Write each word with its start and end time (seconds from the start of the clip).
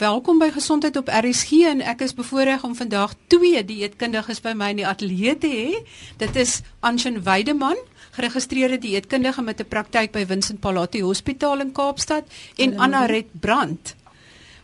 Welkom 0.00 0.38
by 0.40 0.46
Gesondheid 0.48 0.96
op 0.96 1.10
RSG 1.12 1.58
en 1.68 1.82
ek 1.84 2.06
is 2.06 2.14
bevoorreg 2.16 2.62
om 2.64 2.72
vandag 2.72 3.10
twee 3.28 3.60
dieetkundiges 3.68 4.38
by 4.40 4.54
my 4.56 4.70
in 4.72 4.78
die 4.78 4.86
ateljee 4.88 5.34
te 5.36 5.50
hê. 5.52 5.80
Dit 6.22 6.38
is 6.40 6.54
Anshin 6.80 7.18
Weideman, 7.26 7.76
geregistreerde 8.16 8.78
dieetkundige 8.80 9.44
met 9.44 9.60
'n 9.60 9.68
praktyk 9.68 10.14
by 10.16 10.24
Vincent 10.24 10.60
Palati 10.60 11.02
Hospitaal 11.04 11.60
in 11.60 11.72
Kaapstad 11.76 12.24
en 12.56 12.78
Anna 12.78 13.04
Red 13.04 13.28
Brandt 13.40 13.94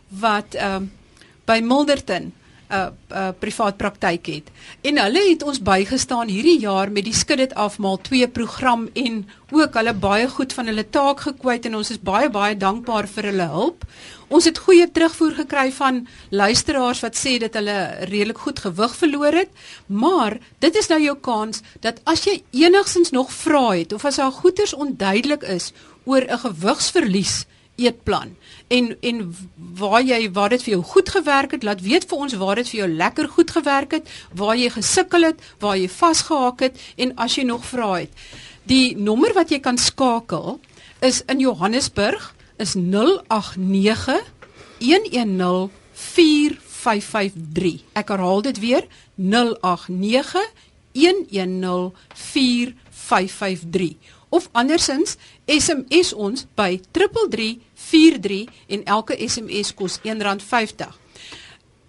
wat 0.09 0.57
ehm 0.57 0.75
um, 0.75 0.91
by 1.45 1.59
Milderton 1.61 2.33
'n 2.67 2.75
uh, 2.75 2.87
uh, 3.11 3.29
privaat 3.39 3.77
praktyk 3.77 4.25
het. 4.25 4.47
En 4.81 4.97
hulle 4.99 5.21
het 5.29 5.43
ons 5.43 5.61
bygestaan 5.61 6.27
hierdie 6.27 6.59
jaar 6.59 6.91
met 6.91 7.05
die 7.05 7.15
Skud 7.15 7.37
dit 7.37 7.53
afmaal 7.55 7.97
2 8.01 8.27
program 8.27 8.89
en 8.93 9.23
ook 9.51 9.73
hulle 9.73 9.93
baie 9.93 10.27
goed 10.27 10.53
van 10.53 10.65
hulle 10.67 10.89
taak 10.89 11.19
gekwyt 11.19 11.65
en 11.65 11.75
ons 11.75 11.91
is 11.91 11.99
baie 11.99 12.29
baie 12.29 12.57
dankbaar 12.57 13.07
vir 13.07 13.29
hulle 13.31 13.47
hulp. 13.53 13.85
Ons 14.27 14.45
het 14.45 14.57
goeie 14.57 14.91
terugvoer 14.91 15.31
gekry 15.39 15.71
van 15.71 16.07
luisteraars 16.29 16.99
wat 17.05 17.15
sê 17.15 17.37
dat 17.39 17.55
hulle 17.55 17.77
redelik 18.11 18.37
goed 18.37 18.59
gewig 18.59 18.95
verloor 18.95 19.33
het, 19.33 19.51
maar 19.87 20.37
dit 20.59 20.75
is 20.75 20.89
nou 20.91 20.99
jou 21.01 21.15
kans 21.15 21.63
dat 21.79 22.01
as 22.03 22.25
jy 22.27 22.41
enigsins 22.51 23.15
nog 23.15 23.31
vra 23.31 23.69
het 23.77 23.93
of 23.93 24.05
as 24.05 24.19
daar 24.19 24.31
goeters 24.31 24.75
onduidelik 24.75 25.43
is 25.43 25.71
oor 26.03 26.27
'n 26.27 26.43
gewigsverlies 26.43 27.45
eetplan 27.77 28.33
en 28.73 28.89
en 29.01 29.21
waar 29.79 30.03
jy 30.03 30.31
waar 30.33 30.49
dit 30.49 30.63
vir 30.65 30.73
jou 30.73 30.83
goed 30.83 31.09
gewerk 31.09 31.51
het, 31.55 31.63
laat 31.63 31.81
weet 31.85 32.07
vir 32.09 32.17
ons 32.17 32.33
waar 32.41 32.59
dit 32.59 32.69
vir 32.69 32.79
jou 32.79 32.89
lekker 32.93 33.29
goed 33.29 33.51
gewerk 33.51 33.91
het, 33.99 34.09
waar 34.33 34.57
jy 34.57 34.69
gesukkel 34.73 35.29
het, 35.29 35.41
waar 35.63 35.77
jy 35.77 35.89
vasgehaak 35.89 36.59
het 36.65 36.81
en 36.97 37.13
as 37.15 37.37
jy 37.37 37.45
nog 37.47 37.65
vra 37.65 37.93
het. 38.01 38.11
Die 38.67 38.97
nommer 38.97 39.33
wat 39.37 39.53
jy 39.53 39.59
kan 39.63 39.77
skakel 39.77 40.59
is 41.05 41.21
in 41.31 41.39
Johannesburg 41.39 42.33
is 42.57 42.75
089 42.75 44.25
110 44.79 45.69
4553. 45.97 47.81
Ek 47.97 48.11
herhaal 48.13 48.43
dit 48.45 48.59
weer 48.61 48.85
089 49.15 50.51
110 50.93 51.97
4553 52.13 54.16
of 54.29 54.49
andersins 54.51 55.15
SMS 55.45 56.13
ons 56.13 56.45
by 56.55 56.81
3343 56.91 58.47
en 58.67 58.83
elke 58.85 59.17
SMS 59.27 59.73
kos 59.73 59.99
R1.50. 60.03 60.91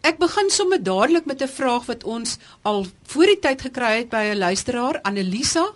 Ek 0.06 0.18
begin 0.20 0.50
sommer 0.50 0.78
dadelik 0.82 1.26
met 1.26 1.42
'n 1.42 1.48
vraag 1.48 1.86
wat 1.86 2.04
ons 2.04 2.38
al 2.62 2.86
voor 3.10 3.26
die 3.26 3.40
tyd 3.40 3.60
gekry 3.62 3.98
het 3.98 4.10
by 4.10 4.30
'n 4.30 4.38
luisteraar, 4.38 5.00
Annelisa. 5.02 5.66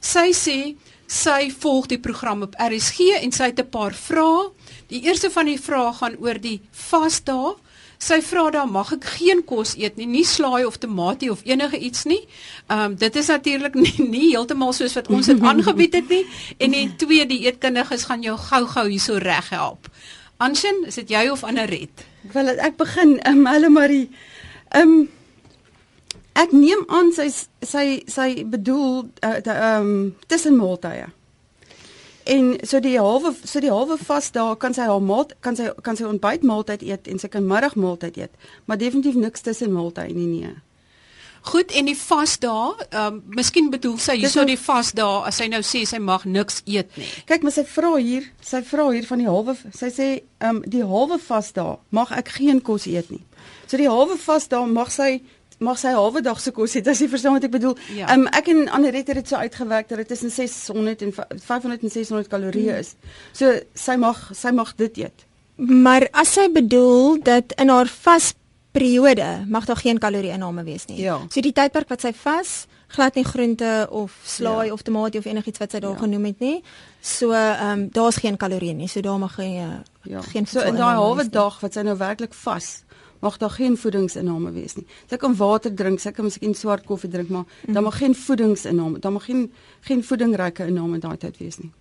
Sy 0.00 0.32
sê 0.32 0.76
sy 1.06 1.50
volg 1.50 1.86
die 1.86 1.98
program 1.98 2.42
op 2.42 2.54
RSG 2.58 3.22
en 3.22 3.32
sy 3.32 3.44
het 3.44 3.60
'n 3.60 3.68
paar 3.70 3.94
vrae. 3.94 4.50
Die 4.88 5.02
eerste 5.02 5.30
van 5.30 5.46
die 5.46 5.60
vrae 5.60 5.92
gaan 5.92 6.16
oor 6.18 6.40
die 6.40 6.60
vasdae. 6.70 7.54
Sy 8.00 8.22
vra 8.24 8.46
dan 8.54 8.70
mag 8.72 8.94
ek 8.96 9.04
geen 9.18 9.42
kos 9.44 9.74
eet 9.76 9.98
nie, 10.00 10.06
nie 10.08 10.24
slaai 10.24 10.64
of 10.64 10.78
tamatie 10.80 11.28
of 11.32 11.42
enige 11.44 11.76
iets 11.76 12.06
nie. 12.08 12.22
Ehm 12.70 12.92
um, 12.92 12.94
dit 12.96 13.16
is 13.16 13.28
natuurlik 13.28 13.76
nie, 13.84 13.94
nie 14.08 14.30
heeltemal 14.30 14.72
soos 14.72 14.96
wat 14.96 15.10
ons 15.12 15.28
dit 15.28 15.44
aangebied 15.50 15.98
het 16.00 16.08
nie 16.08 16.24
en 16.58 16.76
die 16.76 16.86
twee 16.96 17.26
die 17.28 17.42
eetkundiges 17.44 18.08
gaan 18.08 18.24
jou 18.24 18.38
gou-gou 18.40 18.86
hierso 18.88 19.20
reg 19.20 19.52
help. 19.52 19.92
Anshin, 20.40 20.84
is 20.88 20.96
dit 20.96 21.12
jy 21.12 21.26
of 21.28 21.44
Anaret? 21.44 22.06
Ek 22.24 22.32
wil 22.32 22.48
ek 22.56 22.76
begin, 22.80 23.18
um, 23.28 23.44
hallo 23.44 23.68
Marie. 23.68 24.08
Ehm 24.72 24.96
um, 24.96 25.08
ek 26.40 26.52
neem 26.56 26.86
aan 26.88 27.10
sy 27.12 27.28
sy 27.60 27.86
sy 28.08 28.28
bedoel 28.48 29.10
uh, 29.20 29.36
ehm 29.44 29.80
um, 29.84 29.96
tussen 30.30 30.56
maaltye. 30.56 31.10
En 32.24 32.58
so 32.62 32.80
die 32.80 32.98
halwe 32.98 33.32
so 33.44 33.60
die 33.60 33.70
halwe 33.72 33.96
vas 33.96 34.30
daar 34.32 34.56
kan 34.56 34.74
sy 34.76 34.88
haar 34.88 35.02
maal 35.02 35.28
kan 35.40 35.56
sy 35.56 35.70
kan 35.82 35.96
sy 35.96 36.04
ontbytmaaltyd 36.04 36.82
eet 36.82 37.08
en 37.08 37.18
sy 37.18 37.28
kan 37.32 37.46
middagmaaltyd 37.46 38.18
eet, 38.20 38.34
maar 38.64 38.78
definitief 38.78 39.16
niks 39.16 39.40
tussen 39.46 39.72
maaltye 39.72 40.12
nie 40.14 40.26
nee. 40.26 40.56
Goed 41.42 41.72
en 41.72 41.86
die 41.88 41.96
vas 41.96 42.38
daar, 42.38 42.74
ehm 42.90 43.14
um, 43.14 43.22
miskien 43.32 43.70
bedoel 43.72 43.96
sy 43.98 44.18
hierso 44.20 44.44
die 44.44 44.58
vas 44.60 44.92
daar 44.92 45.24
as 45.30 45.38
sy 45.40 45.46
nou 45.48 45.62
sê 45.64 45.86
sy 45.88 45.98
mag 45.98 46.26
niks 46.28 46.60
eet 46.68 46.92
nie. 47.00 47.08
Kyk, 47.30 47.46
maar 47.46 47.54
sy 47.56 47.64
vra 47.64 47.94
hier, 47.96 48.26
sy 48.44 48.60
vra 48.68 48.90
hier 48.90 49.06
van 49.08 49.22
die 49.22 49.28
halwe 49.28 49.56
sy 49.56 49.88
sê 49.88 50.08
ehm 50.20 50.58
um, 50.58 50.62
die 50.68 50.84
halwe 50.84 51.16
vas 51.30 51.52
daar 51.56 51.78
mag 51.96 52.12
ek 52.12 52.34
geen 52.36 52.60
kos 52.60 52.84
eet 52.90 53.08
nie. 53.10 53.24
So 53.66 53.80
die 53.80 53.88
halwe 53.88 54.18
vas 54.20 54.50
daar 54.52 54.68
mag 54.68 54.92
sy 54.92 55.22
mag 55.60 55.78
sy 55.80 55.92
halwe 55.92 56.22
dag 56.24 56.40
se 56.40 56.52
kos 56.56 56.74
eet 56.78 56.88
as 56.88 57.00
jy 57.02 57.08
verstaan 57.12 57.36
wat 57.36 57.44
ek 57.44 57.52
bedoel. 57.52 57.76
Ja. 57.96 58.08
Um, 58.14 58.26
ek 58.36 58.48
en 58.52 58.68
Anet 58.72 58.96
het 58.96 59.12
dit 59.20 59.28
so 59.28 59.36
uitgewerk 59.36 59.90
dat 59.90 60.00
dit 60.00 60.08
tussen 60.08 60.32
600 60.32 61.04
en 61.04 61.12
500 61.12 61.84
en 61.84 61.92
600 61.92 62.30
kalorieë 62.32 62.72
mm. 62.72 62.80
is. 62.80 62.94
So 63.36 63.52
sy 63.76 63.96
mag 64.00 64.22
sy 64.36 64.54
mag 64.56 64.72
dit 64.80 65.04
eet. 65.04 65.26
Maar 65.60 66.08
as 66.16 66.32
sy 66.38 66.48
bedoel 66.52 67.20
dat 67.26 67.52
in 67.60 67.68
haar 67.68 67.90
vas 68.00 68.32
periode 68.72 69.44
mag 69.50 69.66
daar 69.68 69.76
geen 69.76 69.98
kalorieinname 69.98 70.64
wees 70.64 70.86
nie. 70.88 71.00
Ja. 71.02 71.18
So 71.28 71.42
die 71.44 71.52
tydperk 71.52 71.90
wat 71.90 72.06
sy 72.06 72.14
vas 72.22 72.64
glad 72.90 73.14
nie 73.14 73.24
groente 73.24 73.86
of 73.90 74.16
slaai 74.24 74.66
ja. 74.66 74.72
of 74.72 74.82
tamatie 74.82 75.20
of 75.20 75.26
enigiets 75.28 75.60
wat 75.62 75.74
sy 75.74 75.80
daar 75.82 75.94
ja. 75.94 76.02
genoem 76.02 76.24
het 76.30 76.40
nie. 76.42 76.56
So 77.00 77.34
ehm 77.36 77.84
um, 77.84 77.88
daar's 77.92 78.18
geen 78.22 78.36
kalorieë 78.40 78.74
nie. 78.74 78.88
So 78.88 79.00
daar 79.00 79.18
mag 79.18 79.34
geen 79.34 79.84
ja. 80.02 80.22
geen 80.32 80.46
So 80.46 80.60
in 80.60 80.76
daai 80.80 80.96
halwe 80.96 81.28
dag 81.28 81.60
wat 81.60 81.76
sy 81.76 81.84
nou 81.86 81.96
werklik 82.00 82.34
vas 82.34 82.80
mag 83.20 83.36
daar 83.36 83.50
geen 83.50 83.76
voedingsinname 83.76 84.52
wees 84.52 84.74
nie. 84.74 84.86
Sy 85.10 85.16
kan 85.16 85.36
water 85.36 85.74
drink, 85.74 86.00
sy 86.00 86.12
kan 86.16 86.24
miskien 86.24 86.54
swart 86.54 86.86
koffie 86.88 87.10
drink, 87.10 87.28
maar 87.28 87.44
mm. 87.44 87.74
daar 87.74 87.82
mag 87.82 87.98
geen 87.98 88.14
voedingsinname, 88.14 88.98
daar 88.98 89.12
mag 89.12 89.24
geen 89.24 89.52
geen 89.80 90.04
voedingryke 90.04 90.66
inname 90.66 90.98
daai 90.98 91.16
tyd 91.16 91.36
wees 91.38 91.58
nie. 91.58 91.72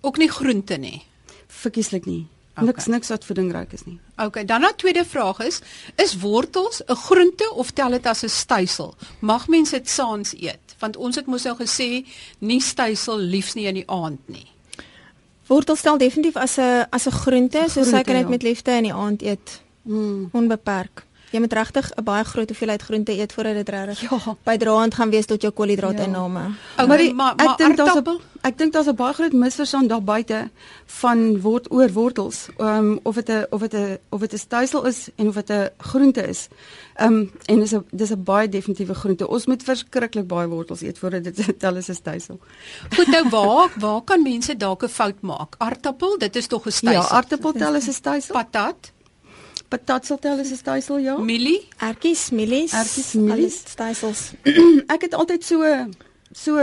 Ook 0.00 0.18
nie 0.18 0.30
groente 0.30 0.76
nie. 0.76 1.02
Verkieslik 1.46 2.06
nie. 2.06 2.26
Okay. 2.54 2.66
Niks 2.68 2.86
niks 2.86 3.08
wat 3.10 3.24
voedingryk 3.26 3.72
is 3.74 3.82
nie. 3.84 3.98
OK, 4.22 4.46
dan 4.46 4.62
'n 4.62 4.76
tweede 4.76 5.04
vraag 5.04 5.40
is, 5.40 5.60
is 5.96 6.18
wortels 6.20 6.82
'n 6.86 6.94
groente 6.94 7.52
of 7.54 7.70
tel 7.70 7.90
dit 7.90 8.06
as 8.06 8.22
'n 8.22 8.28
stysel? 8.28 8.94
Mag 9.18 9.48
mense 9.48 9.76
dit 9.76 9.88
saans 9.88 10.34
eet? 10.34 10.76
Want 10.78 10.96
ons 10.96 11.16
het 11.16 11.26
mos 11.26 11.42
nou 11.42 11.56
gesê 11.56 12.06
nie 12.38 12.60
stysel 12.60 13.18
liefs 13.18 13.54
nie 13.54 13.66
in 13.66 13.74
die 13.74 13.88
aand 13.88 14.20
nie. 14.26 14.46
Wortels 15.46 15.80
tel 15.80 15.98
definitief 15.98 16.36
as 16.36 16.58
'n 16.58 16.86
as 16.90 17.06
'n 17.06 17.10
groente, 17.10 17.64
so 17.68 17.82
sy 17.82 18.02
kan 18.02 18.14
dit 18.14 18.22
ja. 18.22 18.28
met 18.28 18.42
liefde 18.42 18.70
in 18.70 18.82
die 18.82 18.94
aand 18.94 19.22
eet. 19.22 19.63
Mm. 19.84 20.28
Onbeperk. 20.32 21.06
Jy 21.34 21.40
moet 21.42 21.52
regtig 21.52 21.90
'n 21.98 22.04
baie 22.04 22.24
groot 22.24 22.48
hoeveelheid 22.48 22.82
groente 22.82 23.12
eet 23.12 23.32
voordat 23.32 23.54
dit 23.54 23.68
regtig 23.68 24.00
ja. 24.00 24.36
bydraend 24.42 24.94
gaan 24.94 25.10
wees 25.10 25.26
tot 25.26 25.42
jou 25.42 25.52
koolhidraatinname. 25.52 26.42
Ja. 26.76 26.86
Maar, 26.86 26.98
die, 26.98 27.14
maar 27.14 27.34
ek 27.36 27.58
dink 27.58 27.76
daar's 27.76 27.98
'n 27.98 28.20
ek 28.42 28.58
dink 28.58 28.72
daar's 28.72 28.86
'n 28.86 28.94
baie 28.94 29.14
groot 29.14 29.32
misverstand 29.32 29.88
daar 29.88 30.02
buite 30.02 30.50
van 30.86 31.40
word 31.40 31.72
oor 31.72 31.92
wortels. 31.92 32.48
Ehm 32.56 32.68
um, 32.68 33.00
of 33.02 33.14
dit 33.14 33.28
'n 33.28 33.46
of 33.50 33.60
dit 33.60 33.74
'n 33.74 33.98
of 34.10 34.20
dit 34.20 34.32
'n 34.32 34.38
stysel 34.38 34.86
is 34.86 35.08
en 35.16 35.28
of 35.28 35.34
dit 35.34 35.50
'n 35.50 35.70
groente 35.78 36.22
is. 36.22 36.48
Ehm 36.94 37.12
um, 37.12 37.30
en 37.44 37.58
dis 37.58 37.74
'n 37.74 37.84
dis 37.90 38.10
'n 38.10 38.22
baie 38.22 38.48
definitiewe 38.48 38.94
groente. 38.94 39.28
Ons 39.28 39.46
moet 39.46 39.62
verskriklik 39.62 40.26
baie 40.26 40.48
wortels 40.48 40.82
eet 40.82 40.98
voordat 40.98 41.24
dit 41.24 41.54
tel 41.62 41.76
is 41.76 41.88
'n 41.88 41.94
stysel. 41.94 42.38
Goed 42.96 43.06
nou 43.06 43.28
waar 43.28 43.72
waar 43.78 44.02
kan 44.02 44.22
mense 44.22 44.56
dalk 44.56 44.82
'n 44.84 44.88
fout 44.88 45.20
maak? 45.20 45.54
Aartappel, 45.58 46.18
dit 46.18 46.36
is 46.36 46.46
tog 46.46 46.66
'n 46.66 46.70
stysel. 46.70 47.02
Ja, 47.02 47.08
aartappel 47.08 47.52
tel 47.52 47.74
is 47.74 47.88
'n 47.88 47.92
stysel. 47.92 48.34
Patat 48.34 48.93
patatseltel 49.74 50.38
is 50.38 50.50
'n 50.50 50.56
stysel 50.56 50.98
ja. 50.98 51.16
Mielie, 51.18 51.66
ertjies, 51.78 52.30
mielies, 52.30 52.72
ertjies, 52.72 53.14
mielies, 53.14 53.56
stysels. 53.74 54.32
ek 54.94 55.08
het 55.08 55.14
altyd 55.14 55.44
so 55.44 55.62
so 56.34 56.58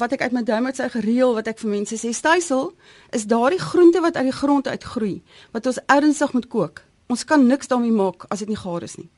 wat 0.00 0.12
ek 0.16 0.22
uit 0.24 0.32
my 0.32 0.42
duim 0.42 0.66
uit 0.66 0.76
sy 0.76 0.88
gereël 0.88 1.34
wat 1.36 1.48
ek 1.52 1.58
vir 1.60 1.70
mense 1.70 1.96
sê 2.00 2.12
stysel 2.16 2.72
is 3.16 3.26
daardie 3.28 3.60
groente 3.60 4.00
wat 4.00 4.16
uit 4.16 4.30
die 4.30 4.38
grond 4.42 4.68
uitgroei 4.68 5.20
wat 5.52 5.66
ons 5.66 5.80
ernstig 5.86 6.32
moet 6.32 6.48
kook. 6.48 6.84
Ons 7.12 7.24
kan 7.24 7.46
niks 7.46 7.68
daarmee 7.68 7.92
maak 7.92 8.24
as 8.30 8.44
dit 8.44 8.48
nie 8.48 8.60
gaar 8.60 8.84
is 8.86 8.96
nie. 8.96 9.10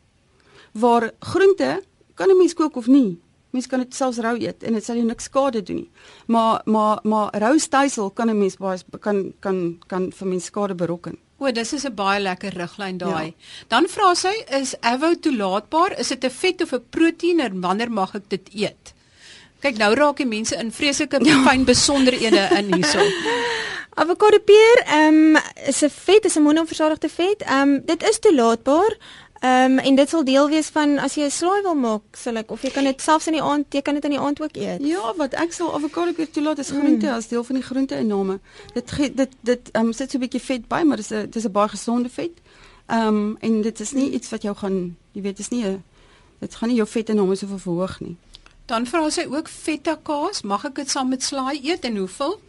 Waar 0.72 1.10
groente 1.20 1.82
kan 2.14 2.30
'n 2.30 2.38
mens 2.38 2.54
kook 2.54 2.76
of 2.76 2.86
nie. 2.86 3.20
Mens 3.50 3.66
kan 3.66 3.78
dit 3.78 3.94
selfs 3.94 4.18
rou 4.18 4.36
eet 4.40 4.62
en 4.62 4.72
dit 4.72 4.84
sal 4.84 4.96
jou 4.96 5.06
niks 5.06 5.24
skade 5.24 5.62
doen 5.62 5.76
nie. 5.76 5.90
Maar 6.26 6.62
maar 6.64 6.98
maar 7.02 7.30
rou 7.38 7.58
stysel 7.58 8.10
kan 8.10 8.30
'n 8.30 8.38
mens 8.38 8.56
baie 8.56 8.78
kan 9.00 9.32
kan 9.40 9.78
kan 9.86 10.12
vir 10.12 10.28
mens 10.28 10.44
skade 10.44 10.74
berokken. 10.74 11.18
O, 11.42 11.50
dis 11.50 11.72
is 11.74 11.84
'n 11.84 11.94
baie 11.94 12.20
lekker 12.22 12.54
riglyn 12.54 12.98
daai. 12.98 13.26
Ja. 13.26 13.66
Dan 13.68 13.88
vra 13.90 14.14
sy, 14.14 14.34
is 14.60 14.74
avo 14.80 15.14
toelaatbaar? 15.14 15.98
Is 15.98 16.08
dit 16.08 16.24
'n 16.24 16.30
vet 16.30 16.62
of 16.62 16.72
'n 16.72 16.84
proteïen 16.90 17.40
en 17.40 17.60
wanneer 17.60 17.90
mag 17.90 18.14
ek 18.14 18.28
dit 18.28 18.48
eet? 18.54 18.94
Kyk, 19.60 19.76
nou 19.78 19.94
raak 19.94 20.16
die 20.16 20.26
mense 20.26 20.56
in 20.56 20.72
vreeslike 20.72 21.18
ja. 21.24 21.42
fyn 21.46 21.64
besonderhede 21.64 22.48
in 22.58 22.72
hierso. 22.74 23.02
Avokado 24.00 24.38
peer, 24.38 24.84
ehm 24.86 25.36
um, 25.36 25.42
is 25.66 25.82
'n 25.82 25.90
vet, 25.90 26.24
is 26.24 26.36
'n 26.36 26.42
monoversadigde 26.42 27.08
vet. 27.08 27.42
Ehm 27.42 27.68
um, 27.68 27.82
dit 27.86 28.02
is 28.02 28.18
toelaatbaar. 28.18 28.96
Ehm 29.42 29.72
um, 29.72 29.78
en 29.78 29.94
dit 29.94 30.08
sal 30.08 30.24
deel 30.24 30.48
wees 30.48 30.68
van 30.70 30.98
as 31.02 31.14
jy 31.14 31.24
'n 31.26 31.30
slaai 31.30 31.62
wil 31.62 31.74
maak, 31.74 32.02
sal 32.12 32.36
ek 32.36 32.50
of 32.50 32.62
jy 32.62 32.70
kan 32.70 32.84
dit 32.84 33.00
selfs 33.02 33.26
in 33.26 33.32
die 33.32 33.42
aand, 33.42 33.66
jy 33.74 33.82
kan 33.82 33.94
dit 33.94 34.04
in 34.04 34.10
die 34.10 34.20
aand 34.20 34.40
ook 34.40 34.56
eet. 34.56 34.84
Ja, 34.86 35.14
wat 35.16 35.34
ek 35.34 35.52
sal 35.52 35.74
avokado 35.74 36.12
peer 36.12 36.30
toelaat 36.30 36.58
is 36.58 36.70
groente 36.70 37.06
mm. 37.06 37.12
as 37.12 37.26
deel 37.28 37.44
van 37.44 37.54
die 37.54 37.64
groente 37.64 37.96
inname. 37.96 38.38
Dit 38.74 38.96
dit 39.16 39.30
dit 39.40 39.70
ehm 39.72 39.86
um, 39.86 39.92
sit 39.92 40.10
so 40.10 40.18
'n 40.18 40.20
bietjie 40.20 40.40
vet 40.40 40.68
by, 40.68 40.82
maar 40.82 40.96
dis 40.96 41.10
'n 41.10 41.26
dis 41.30 41.44
'n 41.44 41.50
baie 41.50 41.68
gesonde 41.68 42.08
vet. 42.08 42.30
Ehm 42.86 43.08
um, 43.08 43.36
en 43.40 43.62
dit 43.62 43.80
is 43.80 43.92
nie 43.92 44.10
iets 44.10 44.30
wat 44.30 44.42
jou 44.42 44.54
gaan, 44.54 44.96
jy 45.12 45.22
weet, 45.22 45.36
dis 45.36 45.48
nie 45.48 45.64
'n 45.64 45.82
dit 46.38 46.54
gaan 46.54 46.68
nie 46.68 46.76
jou 46.76 46.88
vet 46.88 47.08
inname 47.08 47.34
so 47.36 47.46
verhoog 47.46 48.00
nie. 48.00 48.16
Dan 48.66 48.86
vra 48.86 49.10
sy 49.10 49.26
ook 49.26 49.48
feta 49.48 49.98
kaas, 50.02 50.42
mag 50.42 50.64
ek 50.64 50.74
dit 50.74 50.90
saam 50.90 51.08
met 51.08 51.22
slaai 51.22 51.58
eet 51.62 51.84
en 51.84 51.96
hoeveel? 51.96 52.40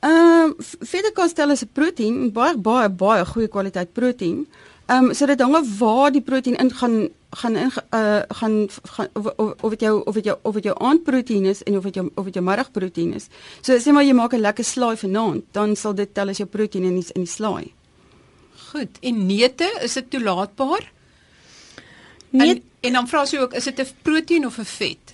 Ehm 0.00 0.50
uh, 0.50 0.64
vetekastel 0.80 1.50
is 1.50 1.62
'n 1.62 1.70
proteïen, 1.72 2.32
baie 2.32 2.56
baie 2.56 2.88
baie 2.88 3.24
goeie 3.24 3.48
kwaliteit 3.48 3.92
proteïen. 3.92 4.38
Ehm 4.38 4.70
um, 4.92 5.12
so 5.14 5.26
dit 5.26 5.40
hang 5.40 5.54
af 5.56 5.78
waar 5.78 6.12
die 6.12 6.22
proteïen 6.22 6.58
in 6.60 6.70
gaan 6.74 7.08
gaan 7.30 7.56
in 7.56 7.70
uh, 7.94 8.22
gaan 8.28 8.68
gaan 8.82 9.08
of 9.60 9.70
dit 9.70 9.80
jou 9.80 10.02
of 10.04 10.14
dit 10.14 10.24
jou 10.24 10.38
of 10.42 10.54
dit 10.54 10.64
jou 10.64 10.76
aandproteïen 10.78 11.44
is 11.44 11.62
en 11.62 11.76
of 11.76 11.84
dit 11.88 11.94
jou 11.94 12.10
of 12.14 12.24
dit 12.24 12.34
jou 12.34 12.44
middagproteïen 12.44 13.14
is. 13.14 13.28
So 13.60 13.78
sê 13.78 13.92
maar 13.92 14.04
jy 14.04 14.12
maak 14.12 14.34
'n 14.34 14.40
lekker 14.40 14.64
slaai 14.64 14.96
vanaand, 14.96 15.44
dan 15.52 15.76
sal 15.76 15.94
dit 15.94 16.14
tel 16.14 16.28
as 16.28 16.36
jou 16.36 16.48
proteïen 16.48 16.84
in 16.84 17.00
die, 17.00 17.06
in 17.14 17.24
die 17.24 17.32
slaai. 17.32 17.72
Goed. 18.72 18.98
En 19.00 19.26
neute, 19.26 19.78
is 19.82 19.92
dit 19.92 20.10
toelaatbaar? 20.10 20.92
Nee. 22.30 22.48
En, 22.48 22.62
en 22.80 22.92
dan 22.92 23.08
vra 23.08 23.24
sy 23.24 23.36
ook, 23.36 23.52
is 23.54 23.64
dit 23.64 23.80
'n 23.80 23.86
proteïen 24.02 24.46
of 24.46 24.58
'n 24.58 24.64
vet? 24.64 25.12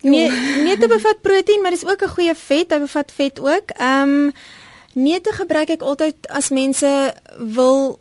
Nee, 0.00 0.30
neute 0.64 0.88
bevat 0.88 1.20
proteïen, 1.20 1.60
maar 1.62 1.70
dis 1.70 1.84
ook 1.84 2.02
'n 2.02 2.08
goeie 2.08 2.34
vet. 2.34 2.70
Hy 2.72 2.78
bevat 2.78 3.12
vet 3.12 3.40
ook. 3.40 3.70
Ehm 3.76 4.08
um, 4.08 4.32
neute 4.92 5.32
gebruik 5.32 5.68
ek 5.70 5.82
altyd 5.82 6.28
as 6.28 6.48
mense 6.50 7.14
wil 7.38 7.99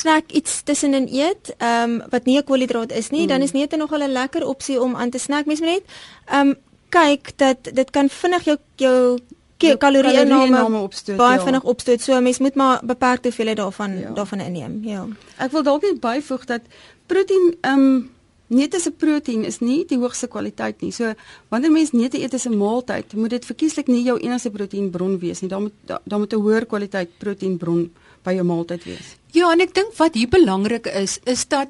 snack 0.00 0.32
iets 0.32 0.62
tussenin 0.62 1.08
eet, 1.10 1.52
ehm 1.58 1.90
um, 1.90 2.02
wat 2.10 2.24
nie 2.24 2.38
'n 2.38 2.44
koolhidraat 2.44 2.92
is 2.92 3.10
nie, 3.10 3.22
mm. 3.22 3.28
dan 3.28 3.42
is 3.42 3.52
neute 3.52 3.76
nogal 3.76 4.02
'n 4.02 4.12
lekker 4.12 4.46
opsie 4.46 4.80
om 4.80 4.96
aan 4.96 5.10
te 5.10 5.18
snack. 5.18 5.46
Mens 5.46 5.60
moet 5.60 5.68
net 5.68 5.84
ehm 6.26 6.48
um, 6.48 6.54
kyk 6.88 7.32
dat 7.36 7.58
dit 7.72 7.90
kan 7.90 8.08
vinnig 8.08 8.44
jou 8.44 8.58
jou 8.76 9.76
kalorieënname 9.76 10.78
opstoot. 10.78 11.16
Baie 11.16 11.38
ja. 11.38 11.44
vinnig 11.44 11.64
opstoot. 11.64 12.00
So 12.00 12.20
mens 12.20 12.38
moet 12.38 12.54
maar 12.54 12.80
beperkte 12.84 13.28
hoeveelheid 13.28 13.56
daarvan 13.56 13.98
ja. 13.98 14.10
daarvan 14.10 14.40
inneem. 14.40 14.78
Ja. 14.82 15.06
Ek 15.36 15.50
wil 15.50 15.62
dalk 15.62 15.82
net 15.82 16.00
byvoeg 16.00 16.44
dat 16.44 16.62
proteïen 17.06 17.56
ehm 17.60 17.78
um, 17.78 18.16
Neute 18.48 18.78
se 18.80 18.88
proteïen 18.96 19.42
is 19.44 19.58
nie 19.60 19.82
die 19.84 19.98
hoogste 20.00 20.26
kwaliteit 20.32 20.80
nie. 20.80 20.88
So 20.92 21.12
wanneer 21.52 21.72
mens 21.72 21.90
neute 21.92 22.16
eet 22.16 22.34
as 22.34 22.46
'n 22.48 22.56
maaltyd, 22.56 23.12
moet 23.12 23.30
dit 23.30 23.44
verkieslik 23.44 23.86
nie 23.86 24.02
jou 24.02 24.16
enigste 24.18 24.50
proteïenbron 24.50 25.18
wees 25.18 25.40
nie. 25.40 25.50
Daar 25.50 25.60
moet 25.60 25.74
daar 25.84 26.18
moet 26.18 26.32
'n 26.32 26.40
hoër 26.40 26.66
kwaliteit 26.66 27.10
proteïenbron 27.18 27.92
by 28.24 28.32
jou 28.32 28.44
maaltyd 28.44 28.84
wees. 28.84 29.17
Ja, 29.32 29.52
en 29.52 29.60
ek 29.60 29.74
dink 29.74 29.94
wat 29.96 30.14
hier 30.14 30.28
belangrik 30.28 30.86
is, 30.86 31.18
is 31.24 31.46
dat 31.48 31.68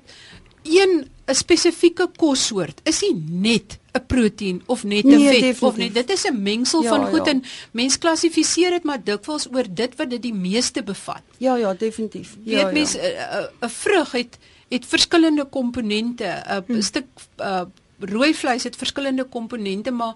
een 0.62 1.08
'n 1.28 1.34
spesifieke 1.34 2.08
kossoort 2.16 2.80
is 2.84 3.00
nie 3.00 3.24
net 3.28 3.78
'n 3.92 4.06
proteïen 4.06 4.62
of 4.66 4.84
net 4.84 5.04
'n 5.04 5.08
nee, 5.08 5.18
vet 5.18 5.32
definitief. 5.32 5.62
of 5.62 5.76
net 5.76 5.94
dit 5.94 6.10
is 6.10 6.24
'n 6.24 6.42
mengsel 6.42 6.82
ja, 6.82 6.88
van 6.88 7.06
goed 7.06 7.26
ja. 7.26 7.32
en 7.32 7.44
mens 7.70 7.98
klassifiseer 7.98 8.70
dit 8.70 8.84
maar 8.84 9.04
dikwels 9.04 9.48
oor 9.52 9.66
dit 9.70 9.96
wat 9.96 10.10
dit 10.10 10.22
die 10.22 10.34
meeste 10.34 10.82
bevat. 10.82 11.22
Ja 11.36 11.56
ja, 11.56 11.74
definitief. 11.74 12.36
Ja, 12.42 12.64
Weet 12.64 12.72
mens 12.72 12.94
'n 12.94 13.00
ja. 13.00 13.50
'n 13.60 13.68
vrug 13.68 14.12
het 14.12 14.38
het 14.68 14.86
verskillende 14.86 15.44
komponente, 15.44 16.24
'n 16.24 16.64
hmm. 16.66 16.82
stuk 16.82 17.06
uh, 17.40 17.62
rooi 17.98 18.34
vleis 18.34 18.62
het 18.62 18.76
verskillende 18.76 19.24
komponente, 19.24 19.90
maar 19.90 20.14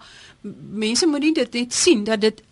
mense 0.71 1.07
moet 1.07 1.21
nie 1.21 1.35
dit 1.35 1.53
net 1.53 1.75
sien 1.75 2.05
dat 2.05 2.21
dit 2.21 2.43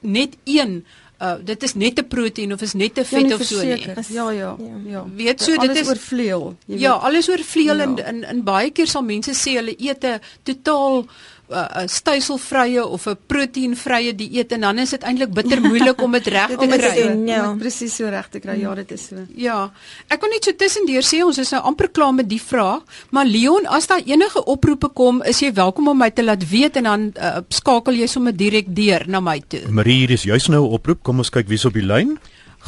net 0.00 0.36
een 0.44 0.84
uh 1.18 1.36
dit 1.40 1.62
is 1.62 1.74
net 1.74 1.98
'n 1.98 2.08
proteïen 2.08 2.52
of 2.52 2.62
is 2.62 2.74
net 2.74 2.98
'n 2.98 3.04
vet 3.04 3.28
ja, 3.28 3.34
of 3.34 3.42
so 3.42 3.62
nie. 3.62 3.88
Ja, 4.08 4.30
ja, 4.30 4.56
ja. 4.84 5.04
Weet 5.16 5.40
so 5.40 5.56
dit 5.56 5.76
is 5.76 5.88
oorvleuel. 5.88 6.56
Ja, 6.66 6.92
alles 6.92 7.28
oorvleuel 7.28 7.76
ja. 7.76 7.82
en 7.82 7.96
in 8.06 8.22
in 8.22 8.42
baie 8.44 8.70
keer 8.70 8.86
sal 8.86 9.02
mense 9.02 9.32
sê 9.32 9.56
hulle 9.56 9.74
eet 9.78 10.04
'n 10.04 10.20
totaal 10.42 11.06
'n 11.46 11.54
uh, 11.54 11.86
styselvrye 11.86 12.82
of 12.84 13.06
'n 13.06 13.18
proteïenvrye 13.26 14.14
dieet 14.14 14.52
en 14.52 14.60
dan 14.60 14.78
is 14.78 14.90
dit 14.90 15.02
eintlik 15.02 15.30
bitter 15.30 15.60
moeilik 15.62 16.02
om 16.02 16.12
dit 16.12 16.26
reg 16.26 16.56
te 16.58 16.66
kry. 16.66 16.94
Ja, 17.26 17.54
presies 17.58 17.94
so 17.94 18.08
reg 18.10 18.28
te 18.28 18.40
kry. 18.42 18.58
Ja, 18.60 18.74
dit 18.74 18.90
is 18.90 19.06
so. 19.06 19.22
Ja. 19.34 19.70
Ek 20.08 20.20
kon 20.20 20.30
net 20.30 20.44
so 20.44 20.52
tussendeur 20.52 21.06
sê 21.06 21.22
ons 21.22 21.38
is 21.38 21.52
nou 21.54 21.62
amper 21.62 21.88
klaar 21.88 22.14
met 22.14 22.28
die 22.28 22.42
vraag, 22.42 22.82
maar 23.10 23.26
Leon, 23.26 23.66
as 23.66 23.86
daar 23.86 24.02
enige 24.02 24.44
oproepe 24.44 24.88
kom, 24.88 25.22
is 25.22 25.40
jy 25.40 25.52
welkom 25.52 25.88
om 25.88 25.98
my 25.98 26.10
te 26.10 26.24
laat 26.24 26.48
weet 26.50 26.76
en 26.76 26.90
dan 26.90 27.06
uh, 27.14 27.38
skakel 27.48 27.94
jy 27.94 28.10
sommer 28.10 28.34
direk 28.34 28.74
deur 28.74 29.06
na 29.06 29.20
my 29.20 29.38
toe. 29.48 29.62
Marie, 29.70 30.00
hier 30.02 30.10
is 30.10 30.26
juis 30.26 30.48
nou 30.48 30.66
'n 30.66 30.72
oproep. 30.72 31.02
Kom 31.02 31.18
ons 31.18 31.30
kyk 31.30 31.46
wie's 31.48 31.64
op 31.64 31.74
die 31.78 31.86
lyn. 31.86 32.18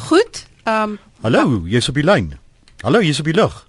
Goed. 0.07 0.45
Ehm 0.63 0.95
um, 0.95 0.99
Hallo, 1.21 1.67
jy's 1.67 1.89
op 1.89 1.95
die 1.99 2.03
lyn. 2.07 2.39
Hallo, 2.81 3.01
jy's 3.03 3.19
op 3.19 3.25
die 3.27 3.35
lug. 3.35 3.67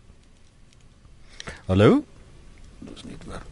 Hallo? 1.66 2.04
Dis 2.78 3.02
nie 3.02 3.18
waar. 3.26 3.42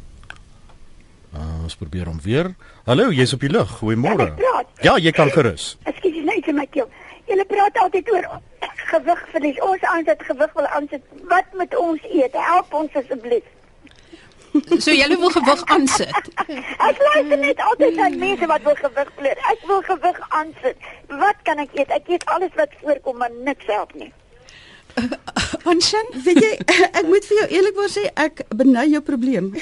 Ons 1.69 1.77
probeer 1.77 2.07
hom 2.09 2.21
weer. 2.25 2.47
Hallo, 2.89 3.11
jy's 3.13 3.35
op 3.37 3.43
die 3.45 3.51
lug. 3.53 3.69
Goeiemôre. 3.83 4.31
Ja, 4.81 4.95
jy 4.97 5.11
kan 5.13 5.29
gerus. 5.35 5.75
Ekskuus 5.91 6.23
net 6.25 6.47
vir 6.47 6.57
my 6.57 6.65
keel. 6.73 6.87
Julle 7.29 7.45
praat 7.51 7.77
altyd 7.83 8.09
oor 8.15 8.29
gewig 8.89 9.21
verlies. 9.35 9.59
Ons 9.67 9.85
aansit 9.91 10.23
gewig 10.31 10.55
wil 10.57 10.69
aansit. 10.79 11.05
Wat 11.29 11.51
moet 11.61 11.77
ons 11.77 12.07
eet? 12.09 12.39
Help 12.47 12.73
ons 12.79 12.97
asseblief. 12.97 13.51
So 14.81 14.95
julle 14.97 15.19
wil 15.21 15.35
gewig 15.35 15.65
aansit. 15.75 16.31
ek 16.89 17.03
luister 17.05 17.37
net 17.43 17.61
altyd 17.67 18.01
aan 18.07 18.17
mense 18.23 18.49
wat 18.55 18.65
wil 18.65 18.79
gewig 18.81 19.13
verloor. 19.19 19.45
Ek 19.53 19.67
wil 19.69 19.85
gewig 19.91 20.23
aansit. 20.41 20.89
Wat 21.21 21.45
kan 21.51 21.61
ek 21.67 21.77
eet? 21.77 21.93
Ek 21.99 22.09
eet 22.15 22.25
alles 22.33 22.57
wat 22.57 22.73
voorkom, 22.81 23.21
maar 23.21 23.37
niks 23.45 23.69
help 23.69 23.93
nie. 23.93 24.09
Anshan, 25.71 26.07
weet 26.25 26.41
jy, 26.43 26.53
ek 26.93 27.07
moet 27.07 27.25
vir 27.29 27.37
jou 27.41 27.49
eerlikwaar 27.59 27.91
sê, 27.93 28.05
ek 28.17 28.43
beny 28.57 28.85
jou 28.93 29.03
probleem. 29.05 29.53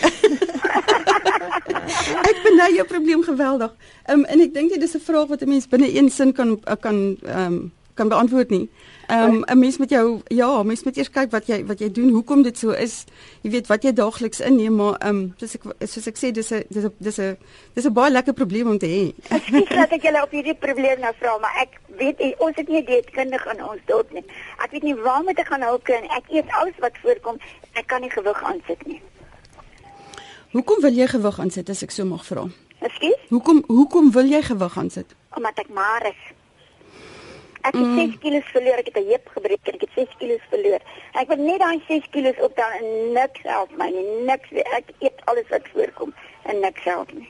ek 2.31 2.43
beny 2.44 2.69
jou 2.76 2.87
probleem 2.88 3.23
geweldig. 3.26 3.73
Um, 4.08 4.25
en 4.25 4.40
ek 4.40 4.55
dink 4.55 4.75
dit 4.75 4.82
is 4.82 4.94
'n 4.96 5.06
vraag 5.08 5.28
wat 5.28 5.43
'n 5.43 5.49
mens 5.49 5.69
binne 5.69 5.88
een 5.90 6.11
sin 6.11 6.32
kan 6.32 6.58
kan 6.81 7.17
ehm 7.23 7.52
um, 7.52 7.73
kan 7.94 8.08
beantwoord 8.08 8.50
nie. 8.50 8.69
Ehm 8.69 8.96
um, 9.11 9.43
'n 9.44 9.58
mens 9.58 9.76
met 9.79 9.91
jou 9.91 10.20
ja, 10.25 10.62
mens 10.62 10.82
moet 10.82 10.97
eers 10.97 11.11
kyk 11.11 11.31
wat 11.31 11.47
jy 11.47 11.64
wat 11.67 11.79
jy 11.79 11.91
doen, 11.93 12.11
hoekom 12.11 12.43
dit 12.43 12.58
so 12.58 12.70
is. 12.70 13.05
Jy 13.43 13.50
weet 13.50 13.67
wat 13.67 13.82
jy 13.82 13.93
daagliks 13.93 14.41
inneem, 14.41 14.75
maar 14.75 14.97
ehm 14.99 15.17
um, 15.17 15.35
soos 15.37 15.55
ek 15.55 15.62
soos 15.88 16.06
ek 16.06 16.17
sê 16.17 16.31
dis 16.32 16.53
'n 16.53 16.64
dis 16.69 16.85
'n 16.85 16.93
dis 16.99 17.19
'n 17.19 17.37
dis 17.75 17.87
'n 17.87 17.93
baie 17.93 18.11
lekker 18.11 18.32
probleem 18.32 18.69
om 18.69 18.79
te 18.79 18.87
hê. 18.87 19.14
Ek 19.35 19.43
sê 19.43 19.75
dat 19.75 19.93
ek 19.93 20.03
julle 20.03 20.23
op 20.23 20.31
hierdie 20.31 20.55
probleem 20.55 21.00
nou 21.00 21.12
vra, 21.19 21.38
maar 21.38 21.55
ek 21.62 21.81
weet 21.99 22.20
ek, 22.20 22.41
ons 22.43 22.56
het 22.56 22.69
nie 22.69 22.85
dietkundig 22.85 23.47
in 23.53 23.64
ons 23.64 23.81
dorp 23.87 24.12
nie. 24.12 24.25
Ek 24.64 24.70
weet 24.70 24.82
nie 24.82 24.94
waar 24.94 25.23
moet 25.23 25.38
ek 25.38 25.47
gaan 25.47 25.62
hulp 25.62 25.85
kry 25.85 26.00
nie. 26.00 26.11
Ek 26.11 26.25
eet 26.29 26.50
alles 26.61 26.79
wat 26.79 26.99
voorkom. 27.02 27.38
Ek 27.73 27.87
kan 27.87 28.00
nie 28.00 28.11
gewig 28.11 28.43
aansit 28.43 28.87
nie. 28.87 29.00
Hoekom 30.52 30.81
wil 30.81 30.94
jy 30.94 31.06
gewig 31.06 31.41
aansit 31.41 31.70
as 31.70 31.82
ek 31.82 31.91
so 31.91 32.05
mag 32.05 32.25
vra? 32.25 32.47
Ekskuus? 32.81 33.20
Hoekom 33.29 33.62
hoekom 33.67 34.11
wil 34.11 34.29
jy 34.31 34.43
gewig 34.43 34.79
aansit? 34.79 35.14
Omdat 35.37 35.59
ek 35.59 35.69
maar 35.69 36.06
is. 36.06 36.36
Ek 37.62 37.75
het 37.75 37.82
mm. 37.82 37.97
6 37.99 38.19
kg 38.23 38.43
verloor, 38.53 38.79
ek 38.82 38.91
het 38.91 38.99
'n 39.03 39.08
heup 39.08 39.29
gebreek 39.37 39.69
en 39.69 39.75
ek 39.75 39.81
het 39.81 39.94
6 39.94 40.17
kg 40.19 40.41
verloor. 40.50 40.81
Ek 41.12 41.29
wil 41.29 41.37
net 41.37 41.58
daai 41.58 41.81
6 41.88 42.08
kg 42.11 42.43
optel 42.43 42.70
en 42.81 43.12
niks 43.12 43.41
help 43.43 43.70
my 43.76 43.88
nie. 43.91 44.06
Niks 44.25 44.49
ek 44.53 44.93
eet 44.99 45.19
alles 45.25 45.49
wat 45.49 45.69
voorkom 45.73 46.14
en 46.43 46.61
niks 46.61 46.85
help 46.85 47.12
nie. 47.12 47.29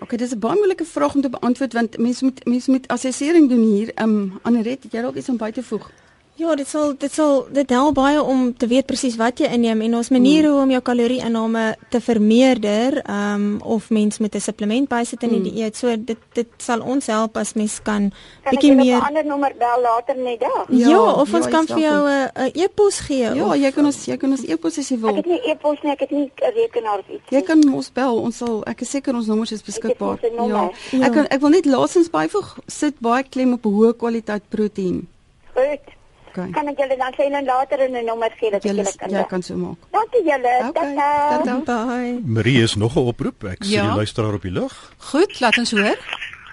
OK, 0.00 0.16
dis 0.16 0.34
'n 0.34 0.38
baie 0.38 0.54
moeilike 0.54 0.84
vraag 0.84 1.14
om 1.14 1.20
te 1.20 1.30
beantwoord 1.30 1.72
want 1.72 1.98
mense 1.98 2.24
moet 2.24 2.44
mense 2.44 2.70
moet 2.70 2.88
assessering 2.88 3.48
doen 3.48 3.62
hier. 3.62 3.90
Ehm 3.94 4.08
um, 4.08 4.38
Aneret, 4.42 4.86
jy 4.90 5.00
dalk 5.00 5.16
iets 5.16 5.28
om 5.28 5.36
by 5.36 5.50
te 5.50 5.62
voeg. 5.62 5.90
Ja, 6.38 6.52
dit 6.54 6.68
sal 6.70 6.92
dit 6.94 7.10
sal 7.10 7.40
dit 7.50 7.72
help 7.74 7.96
baie 7.96 8.20
om 8.22 8.52
te 8.54 8.68
weet 8.70 8.86
presies 8.86 9.16
wat 9.18 9.40
jy 9.42 9.48
inneem 9.56 9.80
en 9.88 9.96
ons 9.98 10.10
maniere 10.14 10.52
mm. 10.52 10.58
om 10.62 10.70
jou 10.70 10.80
kalorieinname 10.86 11.64
te 11.90 11.98
vermeerder, 12.00 13.00
ehm 13.02 13.34
um, 13.34 13.56
of 13.66 13.88
mens 13.90 14.20
met 14.22 14.34
'n 14.34 14.40
supplement 14.40 14.88
bysit 14.88 15.22
in 15.22 15.32
die 15.34 15.38
mm. 15.38 15.48
dieet. 15.48 15.76
So 15.76 15.96
dit 15.96 16.18
dit 16.38 16.46
sal 16.56 16.80
ons 16.80 17.06
help 17.06 17.36
as 17.36 17.54
mens 17.54 17.80
kan 17.82 18.12
bietjie 18.50 18.74
meer 18.74 19.00
'n 19.00 19.06
ander 19.08 19.26
nommer 19.26 19.52
bel 19.58 19.82
later 19.82 20.16
net 20.16 20.40
daar. 20.40 20.66
Ja, 20.68 20.88
ja 20.88 21.12
of 21.12 21.34
ons 21.34 21.44
ja, 21.44 21.50
kan 21.50 21.66
vir 21.66 21.78
jou 21.78 22.06
'n 22.06 22.50
e-pos 22.54 23.00
gee. 23.00 23.34
Ja, 23.34 23.46
of, 23.46 23.56
jy 23.56 23.72
kan 23.72 23.84
ons 23.84 24.04
jy 24.04 24.16
kan 24.16 24.30
ons 24.30 24.44
e-pos 24.44 24.78
as 24.78 24.88
jy 24.88 24.98
wil. 25.00 25.10
Ek 25.10 25.16
het 25.16 25.26
nie 25.26 25.50
e-pos 25.50 25.82
nie, 25.82 25.92
ek 25.92 26.00
het 26.00 26.10
nie 26.10 26.30
'n 26.36 26.52
rekenaar 26.54 26.98
of 26.98 27.08
iets. 27.08 27.30
Jy 27.30 27.42
kan 27.42 27.74
ons 27.74 27.92
bel, 27.92 28.22
ons 28.22 28.36
sal 28.36 28.62
ek 28.66 28.80
is 28.80 28.90
seker 28.90 29.14
ons 29.14 29.26
nommers 29.26 29.52
is 29.52 29.62
beskikbaar. 29.62 30.18
Ja. 30.22 30.46
ja. 30.46 31.06
Ek 31.06 31.12
kan 31.12 31.26
ek 31.26 31.40
wil 31.40 31.50
net 31.50 31.64
laasens 31.64 32.10
byvoeg 32.10 32.58
sit 32.66 32.94
baie 33.00 33.24
klem 33.28 33.52
op 33.52 33.64
hoë 33.64 33.96
kwaliteit 33.96 34.42
proteïen. 34.48 35.08
Goed. 35.54 35.97
Okay. 36.38 36.52
Kan 36.54 36.68
ek 36.70 36.78
julle 36.78 36.96
dan 36.96 37.14
sê 37.16 37.26
en 37.26 37.44
later 37.44 37.80
in 37.86 37.96
'n 37.96 38.04
nommer 38.04 38.30
gee 38.38 38.50
dat 38.50 38.62
julle 38.62 38.84
kan. 38.96 39.10
Ja, 39.10 39.22
kan 39.22 39.42
so 39.42 39.54
maak. 39.54 39.76
Dankie 39.90 40.22
julle. 40.22 40.54
Okay. 40.68 40.94
Tata. 40.94 41.84
Bye. 41.86 42.20
Marie 42.24 42.62
is 42.62 42.74
nog 42.74 42.94
'n 42.94 43.06
oproep. 43.10 43.44
Ek 43.44 43.62
sien 43.62 43.72
ja. 43.72 43.86
die 43.86 43.96
luisteraar 43.96 44.34
op 44.34 44.42
die 44.42 44.50
lug. 44.50 44.92
Goed, 44.98 45.40
laat 45.40 45.58
ons 45.58 45.70
hoor. 45.70 45.98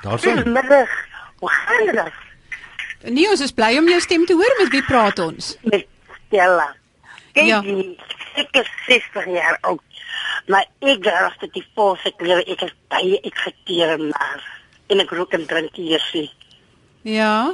Daarsien. 0.02 0.52
Middag. 0.52 0.90
Hoe 1.40 1.50
gaan 1.50 1.86
dit? 1.86 2.14
Nee, 3.14 3.30
ons 3.30 3.42
is 3.42 3.52
bly 3.52 3.78
om 3.78 3.88
jou 3.88 4.00
stem 4.02 4.26
te 4.26 4.34
hoor. 4.34 4.56
Met 4.58 4.72
wie 4.72 4.84
praat 4.84 5.20
ons? 5.20 5.58
Met 5.62 5.86
Stella. 6.28 6.76
Kyk, 7.34 7.46
ja. 7.46 7.62
ek 8.36 8.50
is 8.52 8.70
60 8.88 9.26
jaar 9.26 9.58
oud. 9.62 9.82
Maar 10.48 10.66
ek 10.80 11.04
dink 11.04 11.40
dat 11.42 11.54
die 11.54 11.66
volse 11.76 12.12
klere 12.18 12.44
ek 12.46 12.62
is 12.68 12.74
baie 12.94 13.20
ekseteer 13.22 13.98
maar 14.00 14.44
en 14.88 15.02
ek 15.02 15.14
rook 15.18 15.34
en 15.34 15.46
drink 15.50 15.76
hier 15.76 16.04
sien. 16.12 16.30
Ja. 17.02 17.54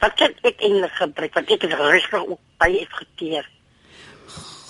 Wat 0.00 0.16
kan 0.18 0.34
ek 0.42 0.62
eintlik 0.62 0.94
gebruik 1.00 1.34
want 1.34 1.50
ek 1.50 1.66
is 1.68 1.76
rustig 1.78 2.22
op 2.22 2.40
baie 2.62 2.82
efektief. 2.82 3.46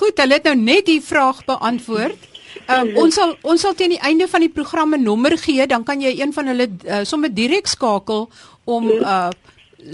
Goed, 0.01 0.19
hulle 0.19 0.39
het 0.39 0.49
nou 0.51 0.57
net 0.59 0.87
die 0.89 1.01
vraag 1.05 1.45
beantwoord. 1.47 2.29
Um, 2.69 2.93
ons 3.01 3.17
sal 3.17 3.33
ons 3.49 3.63
sal 3.65 3.75
teen 3.77 3.95
die 3.95 4.03
einde 4.05 4.29
van 4.29 4.45
die 4.45 4.53
programme 4.53 4.99
nommer 5.01 5.37
gee, 5.41 5.65
dan 5.67 5.85
kan 5.89 6.03
jy 6.03 6.13
een 6.19 6.35
van 6.37 6.51
hulle 6.53 6.69
uh, 6.69 7.01
sommer 7.09 7.33
direk 7.33 7.71
skakel 7.71 8.29
om 8.65 8.93
uh 9.01 9.31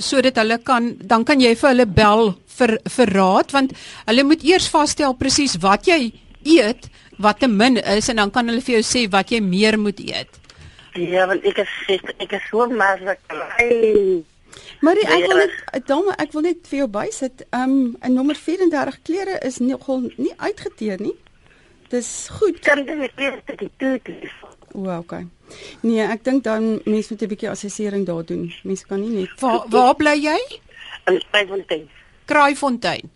sodat 0.04 0.36
hulle 0.36 0.58
kan 0.60 0.90
dan 1.00 1.22
kan 1.24 1.40
jy 1.40 1.54
vir 1.56 1.70
hulle 1.70 1.86
bel 1.88 2.34
vir 2.58 2.74
vir 2.92 3.12
raad 3.16 3.54
want 3.56 3.70
hulle 4.04 4.24
moet 4.28 4.42
eers 4.44 4.66
vasstel 4.68 5.14
presies 5.16 5.54
wat 5.62 5.88
jy 5.88 6.10
eet, 6.44 6.90
wat 7.16 7.40
te 7.40 7.48
min 7.48 7.80
is 7.80 8.10
en 8.12 8.20
dan 8.20 8.32
kan 8.34 8.52
hulle 8.52 8.60
vir 8.66 8.74
jou 8.78 8.84
sê 8.84 9.06
wat 9.08 9.32
jy 9.32 9.40
meer 9.40 9.78
moet 9.80 10.02
eet. 10.04 10.28
Ja, 10.92 11.24
want 11.30 11.46
ek 11.48 11.62
is 11.64 11.72
ek 12.18 12.36
is 12.36 12.44
so 12.50 12.68
maslik. 14.80 15.06
Marie, 15.06 15.06
ek 15.06 15.26
wil 15.26 15.36
net 15.36 15.86
dame, 15.86 16.14
ek 16.18 16.32
wil 16.32 16.42
net 16.42 16.68
vir 16.68 16.78
jou 16.78 16.88
bysit. 16.88 17.46
Um 17.52 17.96
'n 18.02 18.12
nommer 18.14 18.36
34 18.36 19.02
klere 19.02 19.38
is 19.44 19.58
nogal 19.58 20.10
nie 20.16 20.34
uitgeteer 20.36 21.00
nie. 21.00 21.16
Dis 21.88 22.28
goed. 22.28 22.60
Kan 22.60 22.84
dit 22.84 22.98
net 22.98 23.12
weer 23.16 23.40
te 23.44 23.54
die 23.56 23.70
toe. 23.76 24.00
O, 24.72 24.98
okay. 24.98 25.26
Nee, 25.80 26.02
ek 26.04 26.24
dink 26.24 26.44
dan 26.44 26.80
mense 26.84 27.12
moet 27.12 27.22
'n 27.22 27.28
bietjie 27.28 27.50
assessering 27.50 28.06
daar 28.06 28.24
doen. 28.24 28.52
Mense 28.62 28.86
kan 28.86 29.00
nie 29.00 29.20
net 29.20 29.40
Waar 29.40 29.64
waar 29.68 29.94
bly 29.94 30.16
jy? 30.20 30.38
In 31.06 31.22
Kraaifontein. 31.30 31.88
Kraaifontein. 32.24 33.10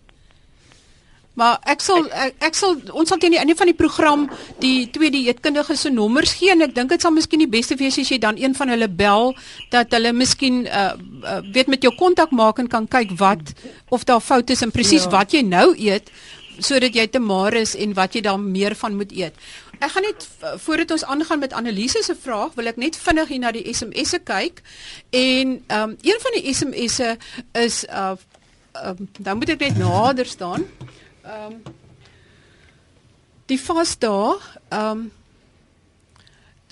Maar 1.35 1.63
ek 1.73 1.81
sal 1.81 2.05
ek, 2.13 2.35
ek 2.45 2.57
sal 2.59 2.75
ons 2.93 3.09
sal 3.09 3.21
teen 3.21 3.33
die 3.33 3.41
einde 3.41 3.57
van 3.57 3.71
die 3.71 3.77
program 3.77 4.27
die 4.61 4.91
twee 4.93 5.13
dieetkundiges 5.15 5.87
se 5.87 5.93
nommers 5.93 6.35
gee 6.37 6.53
en 6.53 6.67
ek 6.67 6.75
dink 6.77 6.93
dit 6.93 7.01
sal 7.01 7.15
miskien 7.15 7.41
die 7.41 7.49
beste 7.49 7.79
wees 7.81 7.97
as 8.03 8.11
jy 8.13 8.19
dan 8.21 8.37
een 8.41 8.53
van 8.59 8.73
hulle 8.73 8.89
bel 8.89 9.33
dat 9.73 9.97
hulle 9.97 10.13
miskien 10.13 10.67
uh, 10.67 10.93
uh 11.25 11.41
weet 11.55 11.73
met 11.73 11.83
jou 11.85 11.95
kontak 11.97 12.35
maak 12.37 12.61
en 12.61 12.69
kan 12.69 12.85
kyk 12.85 13.17
wat 13.21 13.55
of 13.89 14.05
daar 14.05 14.21
foute 14.21 14.53
is 14.53 14.63
en 14.63 14.75
presies 14.75 15.09
ja. 15.09 15.15
wat 15.17 15.33
jy 15.33 15.41
nou 15.47 15.73
eet 15.73 16.13
sodat 16.61 16.93
jy 16.95 17.07
te 17.09 17.19
maar 17.19 17.57
is 17.57 17.73
en 17.81 17.95
wat 17.97 18.13
jy 18.15 18.21
dan 18.27 18.45
meer 18.53 18.75
van 18.77 18.97
moet 18.97 19.13
eet. 19.17 19.37
Ek 19.83 19.91
gaan 19.95 20.05
net 20.05 20.27
voordat 20.63 20.93
ons 20.95 21.05
aangaan 21.11 21.41
met 21.43 21.55
Annelise 21.57 22.03
se 22.05 22.15
vraag, 22.15 22.53
wil 22.55 22.69
ek 22.71 22.77
net 22.79 22.99
vinnig 23.01 23.33
hier 23.33 23.41
na 23.43 23.51
die 23.57 23.65
SMS'e 23.73 24.21
kyk. 24.23 24.61
En 25.11 25.57
ehm 25.67 25.95
um, 25.95 25.97
een 26.05 26.21
van 26.23 26.37
die 26.37 26.55
SMS'e 26.55 27.17
is 27.65 27.83
uh 27.89 28.13
um, 28.85 29.09
dan 29.19 29.41
moet 29.41 29.57
ek 29.57 29.65
net 29.65 29.81
nader 29.81 30.27
staan. 30.27 30.69
Ehm 31.23 31.53
um, 31.53 31.63
die 33.47 33.61
vasdae, 33.61 34.39
ehm 34.71 34.91
um, 34.91 35.13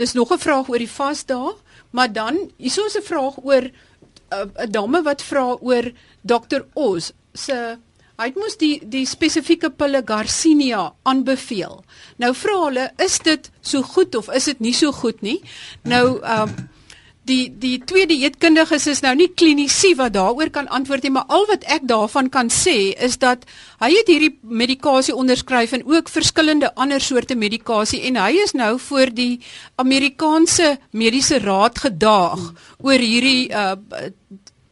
dis 0.01 0.13
nog 0.13 0.33
'n 0.33 0.39
vraag 0.39 0.69
oor 0.69 0.79
die 0.79 0.91
vasdae, 0.91 1.55
maar 1.91 2.13
dan 2.13 2.51
hierso 2.57 2.85
is 2.85 2.97
'n 2.99 3.03
vraag 3.03 3.37
oor 3.43 3.63
uh, 3.63 4.45
'n 4.45 4.53
uh, 4.59 4.71
dame 4.71 5.03
wat 5.03 5.23
vra 5.23 5.57
oor 5.61 5.93
Dr. 6.23 6.65
Oz 6.75 7.11
se 7.35 7.79
hy 8.17 8.27
het 8.27 8.37
mos 8.37 8.57
die 8.57 8.81
die 8.85 9.07
spesifieke 9.07 9.71
pille 9.71 10.03
Garcinia 10.05 10.93
aanbeveel. 11.03 11.85
Nou 12.17 12.35
vra 12.35 12.65
hulle, 12.65 12.91
is 12.97 13.19
dit 13.19 13.51
so 13.61 13.83
goed 13.83 14.15
of 14.15 14.29
is 14.35 14.45
dit 14.45 14.61
nie 14.61 14.75
so 14.75 14.93
goed 14.93 15.21
nie? 15.23 15.41
Nou 15.83 16.21
ehm 16.23 16.49
um, 16.49 16.69
die 17.29 17.51
die 17.61 17.79
twee 17.85 18.07
dieetkundiges 18.09 18.87
is 18.91 19.03
nou 19.05 19.13
nie 19.19 19.29
kliniese 19.29 19.93
wat 19.99 20.15
daaroor 20.17 20.51
kan 20.51 20.69
antwoord 20.69 21.05
nie, 21.05 21.13
maar 21.15 21.29
al 21.29 21.47
wat 21.51 21.65
ek 21.69 21.87
daarvan 21.89 22.31
kan 22.33 22.51
sê 22.53 22.93
is 22.97 23.19
dat 23.21 23.45
hy 23.83 23.91
het 23.95 24.09
hierdie 24.09 24.33
medikasie 24.43 25.15
onderskryf 25.15 25.75
en 25.77 25.85
ook 25.87 26.09
verskillende 26.09 26.73
ander 26.75 27.01
soorte 27.01 27.37
medikasie 27.37 28.03
en 28.09 28.17
hy 28.21 28.33
is 28.45 28.57
nou 28.57 28.79
voor 28.81 29.13
die 29.15 29.41
Amerikaanse 29.77 30.79
mediese 30.93 31.39
raad 31.45 31.79
gedaag 31.79 32.51
oor 32.79 32.99
hierdie 32.99 33.51
uh 33.51 33.77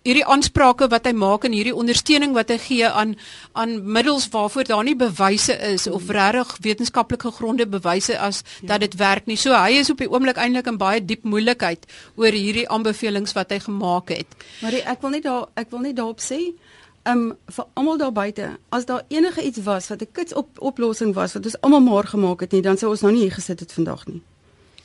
hierdie 0.07 0.25
aansprake 0.25 0.89
wat 0.93 1.07
hy 1.09 1.13
maak 1.13 1.45
en 1.45 1.53
hierdie 1.57 1.75
ondersteuning 1.75 2.35
wat 2.37 2.53
hy 2.53 2.59
gee 2.63 2.89
aan 2.89 3.17
aan 3.53 3.75
middels 3.83 4.29
waarvoor 4.33 4.69
daar 4.69 4.85
nie 4.87 4.97
bewyse 4.97 5.57
is 5.73 5.87
of 5.87 6.07
hmm. 6.07 6.15
regtig 6.17 6.55
wetenskaplike 6.69 7.33
gronde 7.39 7.67
bewyse 7.67 8.19
as 8.19 8.43
ja. 8.61 8.73
dat 8.73 8.87
dit 8.87 8.99
werk 9.01 9.27
nie. 9.27 9.37
So 9.37 9.53
hy 9.53 9.81
is 9.83 9.91
op 9.91 9.99
die 9.99 10.11
oomblik 10.11 10.39
eintlik 10.39 10.71
in 10.71 10.81
baie 10.81 11.05
diep 11.05 11.25
moeilikheid 11.25 11.87
oor 12.17 12.33
hierdie 12.33 12.69
aanbevelings 12.69 13.35
wat 13.39 13.53
hy 13.55 13.61
gemaak 13.67 14.15
het. 14.15 14.39
Maar 14.63 14.81
ek 14.95 15.03
wil 15.03 15.17
net 15.17 15.27
daar 15.27 15.49
ek 15.59 15.73
wil 15.75 15.87
net 15.87 15.97
daarop 15.99 16.23
sê 16.25 16.43
Um 17.09 17.39
vir 17.47 17.65
almal 17.79 17.97
daar 17.97 18.13
buite, 18.13 18.59
as 18.69 18.85
daar 18.85 19.05
enige 19.09 19.43
iets 19.43 19.63
was 19.65 19.89
wat 19.89 20.03
'n 20.03 20.13
kits 20.13 20.35
op 20.35 20.49
oplossing 20.61 21.15
was 21.15 21.33
wat 21.33 21.45
ons 21.45 21.61
almal 21.61 21.81
maar 21.81 22.05
gemaak 22.05 22.41
het 22.41 22.53
nie, 22.53 22.63
dan 22.63 22.77
sou 22.77 22.91
ons 22.91 23.01
nou 23.01 23.13
nie 23.13 23.21
hier 23.21 23.33
gesit 23.33 23.61
het 23.61 23.73
vandag 23.73 24.07
nie. 24.07 24.23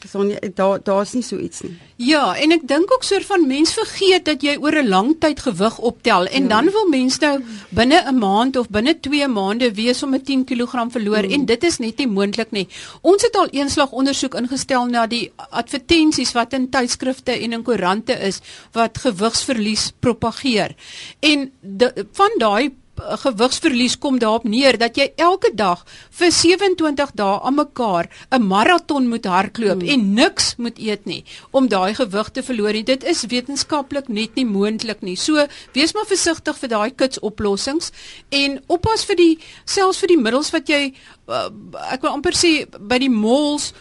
Sonja, 0.09 0.39
daar 0.55 0.79
daar's 0.83 1.13
nie 1.13 1.23
so 1.23 1.37
iets 1.37 1.61
nie. 1.61 1.73
Ja, 1.95 2.35
en 2.35 2.51
ek 2.51 2.65
dink 2.67 2.91
ook 2.91 3.03
soort 3.03 3.25
van 3.25 3.47
mens 3.47 3.73
vergeet 3.73 4.25
dat 4.25 4.41
jy 4.43 4.57
oor 4.59 4.75
'n 4.81 4.87
lang 4.87 5.15
tyd 5.19 5.39
gewig 5.39 5.77
optel 5.79 6.25
en 6.25 6.43
ja. 6.43 6.49
dan 6.49 6.71
wil 6.71 6.87
mens 6.89 7.19
nou 7.19 7.43
binne 7.69 8.03
'n 8.11 8.17
maand 8.17 8.57
of 8.57 8.69
binne 8.69 8.99
2 8.99 9.27
maande 9.27 9.73
wees 9.73 10.03
om 10.03 10.15
'n 10.15 10.21
10 10.21 10.43
kg 10.45 10.91
verloor 10.91 11.23
mm. 11.23 11.31
en 11.31 11.45
dit 11.45 11.63
is 11.63 11.77
net 11.77 11.97
nie 11.97 12.07
moontlik 12.07 12.51
nie. 12.51 12.67
Ons 13.01 13.21
het 13.21 13.35
al 13.35 13.47
eenslag 13.51 13.91
ondersoek 13.91 14.35
ingestel 14.35 14.85
na 14.85 15.07
die 15.07 15.31
advertensies 15.49 16.31
wat 16.33 16.53
in 16.53 16.69
tydskrifte 16.69 17.31
en 17.31 17.53
in 17.53 17.63
koerante 17.63 18.13
is 18.13 18.41
wat 18.71 18.97
gewigsverlies 18.97 19.91
propageer. 19.99 20.75
En 21.19 21.51
de, 21.61 22.05
van 22.11 22.31
daai 22.37 22.71
gewigsverlies 22.95 23.97
kom 23.97 24.19
daarop 24.21 24.43
neer 24.45 24.77
dat 24.77 24.97
jy 24.97 25.07
elke 25.17 25.49
dag 25.55 25.81
vir 26.13 26.31
27 26.31 27.13
dae 27.17 27.39
aan 27.41 27.55
mekaar 27.55 28.09
'n 28.31 28.47
maraton 28.47 29.09
moet 29.09 29.25
hardloop 29.25 29.81
hmm. 29.81 29.89
en 29.89 30.13
niks 30.13 30.55
moet 30.57 30.77
eet 30.77 31.05
nie 31.05 31.23
om 31.51 31.67
daai 31.67 31.93
gewig 31.95 32.29
te 32.29 32.43
verloor. 32.43 32.73
En 32.73 32.85
dit 32.85 33.03
is 33.03 33.25
wetenskaplik 33.25 34.07
net 34.07 34.35
nie 34.35 34.45
moontlik 34.45 35.01
nie. 35.01 35.15
So 35.15 35.47
wees 35.73 35.93
maar 35.93 36.05
versigtig 36.05 36.57
vir 36.57 36.69
daai 36.69 36.91
kits 36.91 37.19
oplossings 37.19 37.91
en 38.29 38.61
oppas 38.67 39.05
vir 39.05 39.15
die 39.15 39.39
selfs 39.65 39.99
vir 39.99 40.07
die 40.07 40.21
middels 40.21 40.51
wat 40.51 40.69
jy 40.69 40.93
uh, 41.27 41.49
ek 41.91 42.03
wil 42.03 42.17
amper 42.17 42.35
sê 42.35 42.53
by 42.79 42.99
die 43.01 43.11
malls 43.11 43.71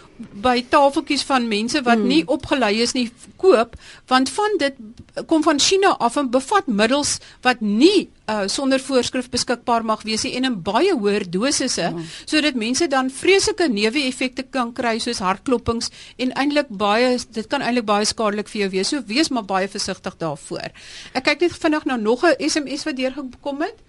by 0.45 0.61
tafeltjies 0.71 1.25
van 1.27 1.49
mense 1.51 1.81
wat 1.83 1.99
hmm. 1.99 2.11
nie 2.11 2.23
opgelei 2.31 2.77
is 2.85 2.95
nie 2.95 3.09
koop 3.41 3.75
want 4.11 4.31
van 4.31 4.59
dit 4.61 4.77
kom 5.29 5.43
van 5.45 5.59
China 5.61 5.97
af 5.99 6.17
en 6.21 6.31
bevat 6.31 6.69
middels 6.71 7.17
wat 7.43 7.61
nie 7.61 8.07
uh, 8.31 8.47
sonder 8.47 8.81
voorskrif 8.81 9.29
beskikbaar 9.33 9.85
mag 9.85 10.05
wees 10.07 10.23
nie 10.27 10.37
en 10.39 10.47
in 10.53 10.61
baie 10.63 10.95
hoër 10.95 11.27
dosisse 11.27 11.89
hmm. 11.91 12.07
sodat 12.25 12.59
mense 12.59 12.87
dan 12.93 13.11
vreeslike 13.11 13.69
neeweffekte 13.73 14.47
kan 14.55 14.71
kry 14.77 14.99
soos 15.03 15.23
hartklopings 15.25 15.91
en 16.23 16.35
eintlik 16.39 16.71
baie 16.71 17.17
dit 17.35 17.51
kan 17.51 17.65
eintlik 17.65 17.89
baie 17.91 18.07
skadelik 18.09 18.51
vir 18.53 18.67
jou 18.67 18.75
wees 18.79 18.95
so 18.95 19.03
wees 19.11 19.33
maar 19.35 19.49
baie 19.49 19.71
versigtig 19.71 20.21
daarvoor 20.23 20.71
ek 21.19 21.27
kyk 21.31 21.49
net 21.49 21.63
vinnig 21.65 21.89
na 21.91 21.97
nog 21.97 22.23
'n 22.25 22.39
SMS 22.39 22.87
wat 22.87 22.97
deurgekom 22.97 23.67
het 23.67 23.89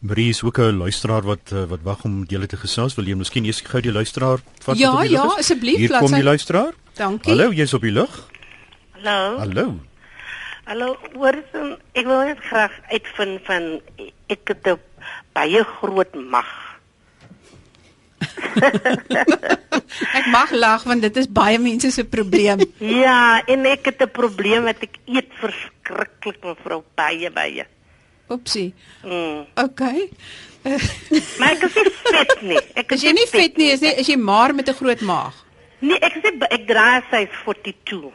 Marie 0.00 0.28
is 0.28 0.42
ook 0.42 0.58
'n 0.58 0.76
luisteraar 0.76 1.22
wat 1.22 1.52
eh, 1.52 1.64
wat 1.64 1.78
wag 1.82 2.04
om 2.04 2.24
julle 2.26 2.46
te 2.46 2.56
gesels. 2.56 2.94
Wil 2.94 3.04
jy 3.04 3.14
miskien 3.14 3.44
eers 3.44 3.60
gou 3.60 3.80
die 3.80 3.92
luisteraar 3.92 4.38
vat? 4.64 4.78
Ja, 4.78 5.02
ja, 5.02 5.22
asseblief. 5.22 5.76
Hier 5.76 5.98
kom 5.98 6.12
die 6.12 6.22
luisteraar. 6.22 6.72
Dankie. 6.94 7.32
Hallo, 7.32 7.52
jy's 7.52 7.74
op 7.74 7.82
die 7.82 7.92
lug. 7.92 8.28
Hallo. 8.90 9.38
Hallo. 9.38 9.78
Hallo, 10.64 10.96
hoorson, 11.14 11.76
ek 11.92 12.06
wil 12.06 12.24
net 12.24 12.40
graag 12.40 12.72
uitvind 12.88 13.40
van 13.44 13.80
ek 14.26 14.48
het 14.48 14.66
'n 14.66 14.78
baie 15.32 15.64
groot 15.64 16.14
mag. 16.14 16.48
ek 20.18 20.26
mag 20.30 20.50
lag 20.50 20.82
want 20.82 21.02
dit 21.02 21.16
is 21.16 21.28
baie 21.28 21.58
mense 21.58 21.90
se 21.90 22.04
probleem. 22.04 22.58
ja, 23.04 23.42
en 23.46 23.66
ek 23.66 23.84
het 23.84 24.02
'n 24.02 24.10
probleem 24.10 24.64
wat 24.64 24.80
ek 24.80 24.96
eet 25.04 25.28
verskriklik 25.40 26.40
mevrou 26.44 26.84
baie 26.94 27.30
baie. 27.30 27.66
Oepsie. 28.30 28.74
Mm. 29.04 29.46
Okay. 29.64 30.08
maar 31.40 31.56
ek 31.56 31.62
is 31.66 31.74
nie 31.74 31.92
vet 32.04 32.42
nie. 32.44 32.62
Ek 32.82 32.92
is 32.96 33.04
jy 33.04 33.12
nie 33.16 33.28
vet 33.30 33.60
nie, 33.60 33.70
is 33.74 33.84
nie 33.84 33.92
is 34.02 34.10
jy 34.12 34.16
maar 34.20 34.54
met 34.54 34.68
'n 34.68 34.76
groot 34.80 35.00
maag. 35.00 35.36
Nee, 35.80 35.98
ek 35.98 36.20
sê 36.20 36.32
ek 36.50 36.66
dra 36.68 37.02
size 37.10 37.32
42. 37.44 38.12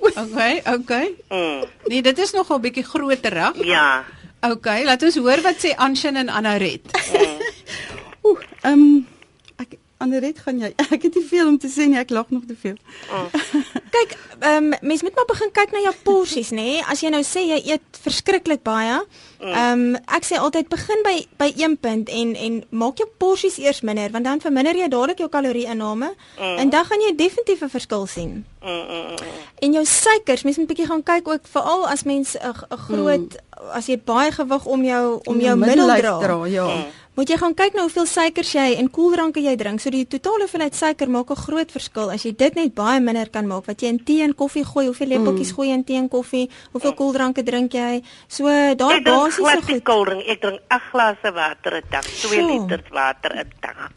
Okay, 0.00 0.62
okay. 0.66 1.14
Mm. 1.28 1.64
Nee, 1.86 2.02
dit 2.02 2.18
is 2.18 2.32
nogal 2.32 2.60
bietjie 2.60 2.84
groter 2.84 3.32
reg? 3.32 3.60
Ja. 3.64 4.04
Okay, 4.44 4.84
laat 4.84 5.02
ons 5.02 5.16
hoor 5.16 5.40
wat 5.44 5.60
sê 5.60 5.74
Anshin 5.76 6.16
en 6.16 6.28
Anaret. 6.28 6.88
Mm. 7.12 7.38
Oeh, 8.28 8.40
ehm 8.62 8.72
um, 8.72 9.06
Anderet 9.96 10.38
gaan 10.38 10.58
jy. 10.58 10.72
Ek 10.94 11.02
het 11.06 11.14
nie 11.14 11.24
veel 11.26 11.46
om 11.48 11.58
te 11.58 11.68
sê 11.70 11.86
nie, 11.86 11.98
ek 12.00 12.10
lag 12.10 12.30
nog 12.34 12.44
te 12.48 12.56
veel. 12.58 12.76
Oh. 13.12 13.26
kyk, 13.94 14.16
ehm 14.40 14.72
um, 14.72 14.78
mens 14.80 15.02
moet 15.02 15.14
maar 15.14 15.28
begin 15.30 15.52
kyk 15.54 15.72
na 15.72 15.82
jou 15.84 15.94
porsies, 16.02 16.50
nê? 16.50 16.56
Nee? 16.56 16.82
As 16.90 17.02
jy 17.04 17.12
nou 17.14 17.22
sê 17.26 17.44
jy 17.46 17.60
eet 17.70 18.00
verskriklik 18.02 18.64
baie, 18.66 18.96
mm. 19.38 19.52
ehm 19.52 19.84
um, 19.94 20.00
ek 20.18 20.26
sê 20.26 20.40
altyd 20.40 20.68
begin 20.72 21.04
by 21.06 21.14
by 21.40 21.50
een 21.60 21.76
punt 21.78 22.10
en 22.10 22.34
en 22.46 22.58
maak 22.70 22.98
jou 22.98 23.06
porsies 23.22 23.60
eers 23.62 23.84
minder, 23.86 24.10
want 24.10 24.26
dan 24.26 24.42
verminder 24.42 24.76
jy 24.76 24.90
dadelik 24.90 25.22
jou 25.22 25.30
kalorie-inname 25.30 26.10
mm. 26.10 26.58
en 26.64 26.74
dan 26.74 26.90
gaan 26.90 27.06
jy 27.06 27.14
definitief 27.14 27.62
'n 27.62 27.70
verskil 27.76 28.06
sien. 28.06 28.44
Mm, 28.64 28.70
mm, 28.70 29.06
mm. 29.14 29.32
En 29.64 29.72
jou 29.72 29.84
suikers, 29.84 30.42
mens 30.42 30.56
moet 30.56 30.66
'n 30.66 30.72
bietjie 30.74 30.90
gaan 30.90 31.02
kyk 31.02 31.28
ook 31.28 31.46
veral 31.46 31.88
as 31.88 32.02
mens 32.02 32.34
'n 32.34 32.76
groot 32.88 33.30
mm. 33.38 33.70
as 33.72 33.86
jy 33.86 33.98
baie 34.04 34.32
gewig 34.32 34.64
om 34.66 34.84
jou 34.84 35.20
om 35.24 35.40
jou 35.40 35.56
middel 35.56 35.86
dra. 35.86 36.18
dra 36.18 36.44
ja. 36.46 36.66
Mm 36.66 37.03
moet 37.14 37.30
jy 37.30 37.36
gaan 37.38 37.54
kyk 37.54 37.76
na 37.76 37.84
hoeveel 37.86 38.06
suikers 38.10 38.52
jy 38.56 38.66
en 38.80 38.88
koeldranke 38.90 39.42
jy 39.42 39.54
drink. 39.58 39.82
So 39.82 39.92
die 39.94 40.04
totale 40.10 40.46
hoeveelheid 40.46 40.74
suiker 40.74 41.10
maak 41.10 41.30
'n 41.30 41.42
groot 41.46 41.70
verskil. 41.70 42.10
As 42.10 42.24
jy 42.24 42.32
dit 42.36 42.54
net 42.54 42.74
baie 42.74 43.00
minder 43.00 43.30
kan 43.30 43.46
maak 43.46 43.66
wat 43.66 43.82
jy 43.82 43.88
in 43.88 44.04
tee 44.04 44.22
en 44.22 44.34
koffie 44.34 44.64
gooi, 44.64 44.86
hoeveel 44.86 45.08
lepeltjies 45.08 45.50
mm. 45.50 45.54
gooi 45.56 45.68
jy 45.68 45.74
in 45.74 45.84
tee 45.84 45.96
en 45.96 46.08
koffie, 46.08 46.50
hoeveel 46.72 46.90
mm. 46.90 46.96
koeldranke 46.96 47.42
drink 47.42 47.72
jy? 47.72 48.02
So 48.28 48.44
daai 48.46 49.02
basiese 49.02 49.62
goed. 49.62 49.84
Koeldrank, 49.84 50.26
ek 50.26 50.40
drink 50.40 50.60
8 50.68 50.90
glase 50.90 51.32
water 51.34 51.76
'n 51.76 51.90
dag, 51.90 52.04
2 52.04 52.28
so. 52.28 52.46
liter 52.46 52.82
water 52.90 53.30
'n 53.36 53.50
dag. 53.60 53.90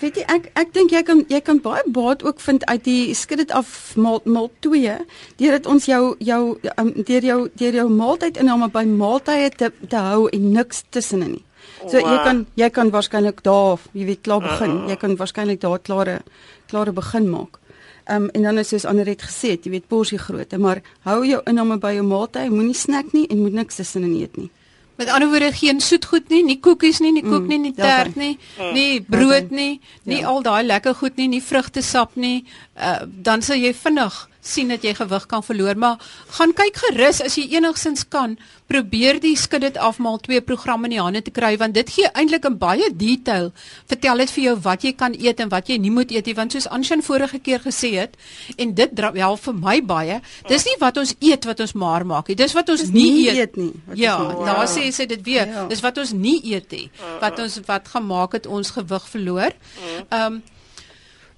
Weet 0.00 0.16
jy 0.16 0.24
ek 0.26 0.50
ek 0.56 0.72
dink 0.72 0.90
jy 0.90 1.02
kan 1.02 1.24
jy 1.28 1.40
kan 1.40 1.60
baie 1.60 1.82
baat 1.86 2.24
ook 2.24 2.40
vind 2.40 2.64
uit 2.64 2.84
die 2.84 3.14
skud 3.14 3.38
dit 3.38 3.50
af 3.52 3.94
maal 3.96 4.20
maal 4.24 4.50
2 4.60 4.96
deurdat 5.36 5.66
ons 5.66 5.84
jou 5.84 6.16
jou 6.18 6.58
um, 6.78 6.92
deur 7.04 7.22
jou 7.22 7.40
deur 7.54 7.74
jou 7.74 7.88
maaltyd 7.88 8.40
inname 8.40 8.70
by 8.72 8.84
maaltye 8.84 9.50
te 9.50 9.70
te 9.88 9.96
hou 9.96 10.28
en 10.28 10.52
niks 10.52 10.84
tussenin 10.90 11.36
nie. 11.36 11.44
So 11.90 12.00
wow. 12.00 12.12
jy 12.12 12.22
kan 12.24 12.46
jy 12.54 12.70
kan 12.70 12.90
waarskynlik 12.90 13.42
daar, 13.42 13.78
jy 13.92 14.06
weet, 14.06 14.22
klaar 14.22 14.40
begin. 14.40 14.70
Uh 14.70 14.80
-huh. 14.80 14.88
Jy 14.90 14.96
kan 14.96 15.16
waarskynlik 15.16 15.60
daar 15.60 15.78
klare 15.78 16.20
klare 16.66 16.92
begin 16.92 17.30
maak. 17.30 17.58
Ehm 18.04 18.22
um, 18.22 18.28
en 18.28 18.42
dan 18.42 18.58
is 18.58 18.68
soos 18.68 18.84
gesê 18.84 19.48
het, 19.50 19.64
jy 19.64 19.70
weet 19.70 19.88
porsie 19.88 20.18
grootte, 20.18 20.58
maar 20.58 20.82
hou 21.00 21.24
jou 21.26 21.40
inname 21.44 21.78
by 21.78 21.94
jou 21.94 22.04
maaltyd, 22.04 22.50
moenie 22.50 22.74
snack 22.74 23.12
nie 23.12 23.26
en 23.26 23.38
moet 23.38 23.52
niks 23.52 23.76
tussenin 23.76 24.20
eet 24.20 24.36
nie. 24.36 24.50
Met 24.96 25.08
ander 25.08 25.28
woorde 25.28 25.52
geen 25.52 25.80
soetgoed 25.80 26.28
nie, 26.28 26.44
nie 26.44 26.60
koekies 26.60 27.00
nie, 27.00 27.12
nie 27.12 27.22
koek 27.22 27.42
mm, 27.42 27.48
nie, 27.48 27.58
nie 27.58 27.72
tert 27.74 28.14
nie, 28.16 28.38
nie 28.72 29.00
brood 29.00 29.50
nie, 29.50 29.80
nie 30.04 30.20
ja. 30.20 30.28
al 30.28 30.42
daai 30.42 30.62
lekker 30.62 30.94
goed 30.94 31.16
nie, 31.16 31.26
nie 31.28 31.42
vrugtesap 31.42 32.14
nie. 32.14 32.44
Uh, 32.76 33.00
dan 33.06 33.42
sal 33.42 33.56
jy 33.56 33.72
vinnig 33.74 34.28
sien 34.44 34.68
dat 34.68 34.84
jy 34.84 34.92
gewig 34.94 35.26
kan 35.26 35.42
verloor, 35.42 35.76
maar 35.80 36.02
gaan 36.36 36.52
kyk 36.56 36.76
gerus 36.84 37.22
as 37.24 37.38
jy 37.40 37.46
enigsins 37.56 38.04
kan, 38.12 38.36
probeer 38.68 39.18
die 39.20 39.34
skud 39.36 39.64
dit 39.64 39.76
afmaal 39.80 40.18
twee 40.24 40.40
programme 40.44 40.88
in 40.88 40.96
die 40.96 41.00
hande 41.02 41.22
te 41.24 41.32
kry 41.34 41.54
want 41.60 41.76
dit 41.76 41.90
gee 41.96 42.08
eintlik 42.12 42.44
'n 42.48 42.58
baie 42.58 42.88
detail. 42.92 43.52
Vertel 43.88 44.16
dit 44.18 44.30
vir 44.30 44.44
jou 44.44 44.56
wat 44.64 44.84
jy 44.84 44.92
kan 44.92 45.14
eet 45.14 45.40
en 45.40 45.48
wat 45.48 45.68
jy 45.68 45.78
nie 45.78 45.90
moet 45.90 46.10
eet 46.10 46.26
nie, 46.26 46.34
want 46.34 46.52
soos 46.52 46.68
Anshan 46.68 47.02
vorige 47.02 47.38
keer 47.38 47.60
gesê 47.60 47.94
het 48.00 48.16
en 48.56 48.74
dit 48.74 48.90
help 48.98 49.40
vir 49.40 49.54
my 49.54 49.80
baie. 49.82 50.20
Dis 50.48 50.64
nie 50.64 50.76
wat 50.80 50.96
ons 50.96 51.14
eet 51.20 51.44
wat 51.44 51.60
ons 51.60 51.72
maar 51.72 52.06
maak 52.06 52.28
nie. 52.28 52.36
Dis 52.36 52.52
wat 52.52 52.68
ons 52.68 52.82
nie, 52.90 53.10
nie 53.10 53.28
eet, 53.28 53.36
eet 53.36 53.56
nie. 53.56 53.72
Ja, 53.94 54.16
daar 54.44 54.68
sê 54.68 54.90
sy 54.92 55.06
dit 55.06 55.22
weer. 55.22 55.46
Ja. 55.46 55.66
Dis 55.66 55.80
wat 55.80 55.98
ons 55.98 56.12
nie 56.12 56.40
eet 56.52 56.70
nie. 56.70 56.90
Wat 57.20 57.38
ons 57.38 57.60
wat 57.66 57.88
gemaak 57.88 58.32
het 58.32 58.46
ons 58.46 58.70
gewig 58.70 59.08
verloor. 59.08 59.52
Ehm 60.08 60.32
um, 60.32 60.42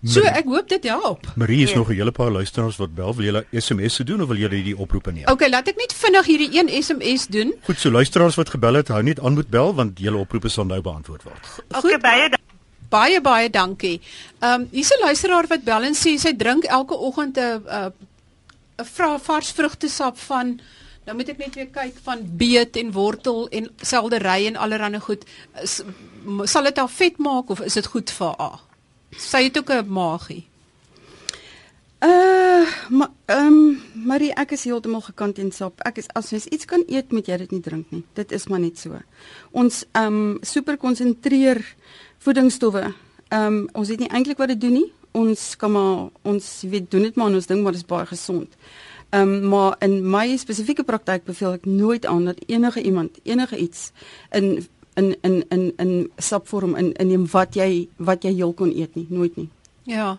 So 0.06 0.22
ek 0.22 0.46
hoop 0.46 0.68
dit 0.70 0.84
help. 0.88 1.26
Marie 1.34 1.62
is 1.62 1.70
ja. 1.70 1.76
nog 1.76 1.88
'n 1.90 1.94
hele 1.98 2.12
paar 2.12 2.30
luisteraars 2.30 2.76
wat 2.76 2.94
bel, 2.94 3.14
wil 3.14 3.24
julle 3.24 3.46
SMS 3.52 3.94
se 3.94 4.04
doen 4.04 4.22
of 4.22 4.28
wil 4.28 4.36
julle 4.36 4.54
hierdie 4.54 4.76
oproepe 4.76 5.12
neem? 5.12 5.28
Okay, 5.28 5.48
laat 5.48 5.68
ek 5.68 5.76
net 5.76 5.92
vinnig 5.92 6.26
hierdie 6.26 6.50
een 6.58 6.82
SMS 6.82 7.26
doen. 7.26 7.54
Goed, 7.62 7.78
so 7.78 7.90
luisteraars 7.90 8.34
wat 8.34 8.48
gebel 8.48 8.74
het, 8.74 8.88
hou 8.88 9.02
net 9.02 9.20
aan 9.20 9.34
moet 9.34 9.48
bel 9.48 9.74
want 9.74 9.98
julle 9.98 10.16
oproepe 10.16 10.48
sal 10.48 10.64
nou 10.64 10.80
beantwoord 10.80 11.22
word. 11.22 11.62
Okay, 11.68 11.98
baie 11.98 12.30
baie 12.88 13.20
baie 13.20 13.50
dankie. 13.50 14.00
Ehm 14.38 14.60
um, 14.60 14.68
hier's 14.70 14.90
'n 14.90 15.02
luisteraar 15.02 15.46
wat 15.46 15.64
bel 15.64 15.82
en 15.82 15.94
sê 15.94 16.16
sy 16.18 16.36
drink 16.36 16.64
elke 16.64 16.94
oggend 16.94 17.36
'n 17.38 17.62
'n 17.66 17.92
'n 18.78 19.18
vars 19.18 19.50
vrugtesap 19.50 20.18
van 20.18 20.60
Nou 21.06 21.14
moet 21.16 21.28
ek 21.28 21.38
net 21.38 21.54
weer 21.54 21.68
kyk 21.70 21.98
van 22.02 22.22
beet 22.38 22.76
en 22.76 22.88
wortel 22.92 23.48
en 23.54 23.68
seldery 23.78 24.46
en 24.46 24.56
allerlei 24.56 24.98
goed. 25.00 25.22
Sal 26.42 26.62
dit 26.62 26.76
haar 26.76 26.90
vet 26.90 27.18
maak 27.18 27.48
of 27.54 27.60
is 27.60 27.78
dit 27.78 27.86
goed 27.86 28.10
vir 28.10 28.34
haar? 28.36 28.58
Sy 29.10 29.42
het 29.42 29.58
ook 29.58 29.70
'n 29.70 29.88
magie. 29.88 30.46
Uh, 32.00 32.68
maar 32.88 33.08
ehm 33.24 33.46
um, 33.46 33.80
Marie, 34.04 34.34
ek 34.34 34.50
is 34.50 34.64
heeltemal 34.64 35.00
gekant 35.00 35.38
en 35.38 35.48
sap. 35.52 35.80
Ek 35.88 35.96
is 35.96 36.08
as 36.12 36.28
jy 36.30 36.42
iets 36.52 36.68
kan 36.68 36.82
eet, 36.86 37.12
moet 37.12 37.26
jy 37.26 37.38
dit 37.40 37.54
nie 37.56 37.60
drink 37.64 37.90
nie. 37.90 38.02
Dit 38.12 38.32
is 38.36 38.44
maar 38.52 38.60
net 38.60 38.78
so. 38.78 39.00
Ons 39.50 39.84
ehm 39.92 40.18
um, 40.18 40.36
super 40.42 40.76
konsentreer 40.76 41.62
voedingsstowwe. 42.18 42.92
Ehm 43.28 43.46
um, 43.46 43.68
ons 43.72 43.88
weet 43.88 44.04
nie 44.04 44.12
eintlik 44.12 44.38
wat 44.38 44.52
dit 44.52 44.60
doen 44.60 44.76
nie. 44.76 44.92
Ons 45.16 45.56
kan 45.56 45.72
maar 45.72 46.08
ons 46.22 46.52
weet 46.68 46.90
doen 46.90 47.08
dit 47.08 47.16
maar 47.16 47.32
ons 47.32 47.46
ding 47.46 47.62
maar 47.62 47.72
dit 47.72 47.80
is 47.80 47.88
baie 47.88 48.06
gesond. 48.06 48.54
Ehm 49.10 49.32
um, 49.32 49.48
maar 49.48 49.76
in 49.80 50.10
my 50.10 50.36
spesifieke 50.36 50.84
praktyk 50.84 51.24
beveel 51.24 51.56
ek 51.56 51.64
nooit 51.64 52.06
aan 52.06 52.24
dat 52.28 52.44
enige 52.46 52.82
iemand 52.82 53.18
enige 53.24 53.56
iets 53.56 53.90
in 54.30 54.66
in 54.96 55.16
in 55.20 55.44
in 55.48 55.72
in 55.76 56.10
sapvorm 56.16 56.76
in 56.76 56.92
inneem 56.92 57.26
wat 57.30 57.54
jy 57.54 57.88
wat 57.96 58.24
jy 58.24 58.34
heel 58.34 58.52
kon 58.52 58.72
eet 58.72 58.94
nie, 58.94 59.06
nooit 59.08 59.36
nie. 59.36 59.48
Ja. 59.82 60.18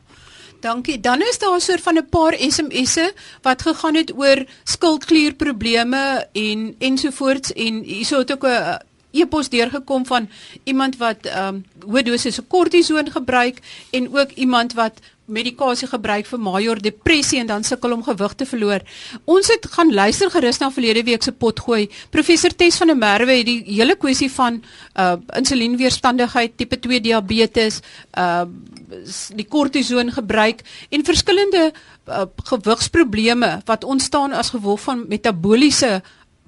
Dankie. 0.60 1.00
Dan 1.00 1.22
is 1.22 1.38
daar 1.40 1.62
soort 1.62 1.82
van 1.82 1.98
'n 1.98 2.10
paar 2.10 2.34
SMS'e 2.40 3.14
wat 3.42 3.62
gegaan 3.62 3.96
het 3.96 4.14
oor 4.18 4.46
skildklierprobleme 4.64 6.28
en 6.32 6.76
ensovoorts 6.78 7.54
en 7.54 7.84
hierso 7.84 8.18
het 8.18 8.32
ook 8.32 8.46
'n 8.46 8.80
e-pos 9.12 9.50
deurgekom 9.50 10.06
van 10.06 10.30
iemand 10.64 10.98
wat 10.98 11.26
ehm 11.26 11.56
um, 11.56 11.64
hoë 11.88 12.04
dosisse 12.04 12.42
kortison 12.42 13.12
gebruik 13.12 13.62
en 13.92 14.10
ook 14.16 14.32
iemand 14.36 14.74
wat 14.74 15.00
medikasie 15.28 15.88
gebruik 15.92 16.28
vir 16.30 16.40
major 16.40 16.80
depressie 16.82 17.40
en 17.42 17.50
dan 17.50 17.66
sukkel 17.68 17.94
om 17.94 18.04
gewig 18.04 18.34
te 18.40 18.48
verloor. 18.48 18.84
Ons 19.26 19.52
het 19.52 19.68
gaan 19.74 19.92
luister 19.94 20.32
gerus 20.32 20.60
na 20.62 20.70
verlede 20.72 21.04
week 21.08 21.24
se 21.24 21.32
potgooi. 21.32 21.90
Professor 22.12 22.54
Tes 22.56 22.80
van 22.80 22.94
der 22.94 23.00
Merwe 23.00 23.40
het 23.42 23.50
die 23.50 23.60
hele 23.68 23.98
kwessie 24.00 24.32
van 24.32 24.62
uh 24.96 25.16
insulienweerstandigheid, 25.38 26.58
tipe 26.58 26.80
2 26.80 27.02
diabetes, 27.04 27.82
uh 28.18 28.46
die 29.36 29.46
kortison 29.46 30.12
gebruik 30.16 30.62
en 30.96 31.04
verskillende 31.04 31.74
uh, 32.08 32.24
gewigsprobleme 32.48 33.50
wat 33.68 33.84
ontstaan 33.84 34.32
as 34.32 34.54
gevolg 34.56 34.80
van 34.86 35.04
metabooliese 35.12 36.02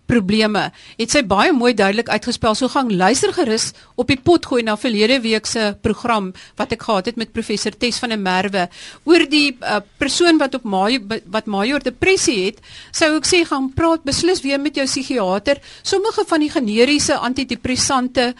probleme. 0.09 0.69
Het 0.97 1.13
sy 1.13 1.21
baie 1.27 1.53
mooi 1.55 1.73
duidelik 1.77 2.09
uitgespel. 2.09 2.57
So 2.57 2.71
gaan 2.73 2.89
luister 2.89 3.33
gerus 3.35 3.69
op 3.99 4.09
die 4.09 4.17
pot 4.17 4.45
gooi 4.49 4.63
na 4.65 4.75
verlede 4.79 5.19
week 5.23 5.47
se 5.49 5.71
program 5.85 6.31
wat 6.59 6.73
ek 6.75 6.87
gehad 6.87 7.11
het 7.11 7.19
met 7.21 7.33
professor 7.35 7.75
Tes 7.75 7.99
van 8.01 8.13
der 8.13 8.21
Merwe 8.21 8.67
oor 9.09 9.25
die 9.29 9.53
uh, 9.59 9.79
persoon 10.01 10.39
wat 10.41 10.57
op 10.57 10.65
major 10.65 11.21
wat 11.29 11.49
major 11.49 11.83
depressie 11.83 12.37
het. 12.47 12.63
Sou 12.95 13.11
ek 13.17 13.29
sê 13.29 13.43
gaan 13.47 13.69
praat 13.75 14.05
beslis 14.07 14.41
weer 14.45 14.59
met 14.61 14.77
jou 14.77 14.87
psigiater. 14.89 15.61
Sommige 15.83 16.25
van 16.29 16.43
die 16.45 16.51
generiese 16.53 17.17
antidepressante 17.17 18.33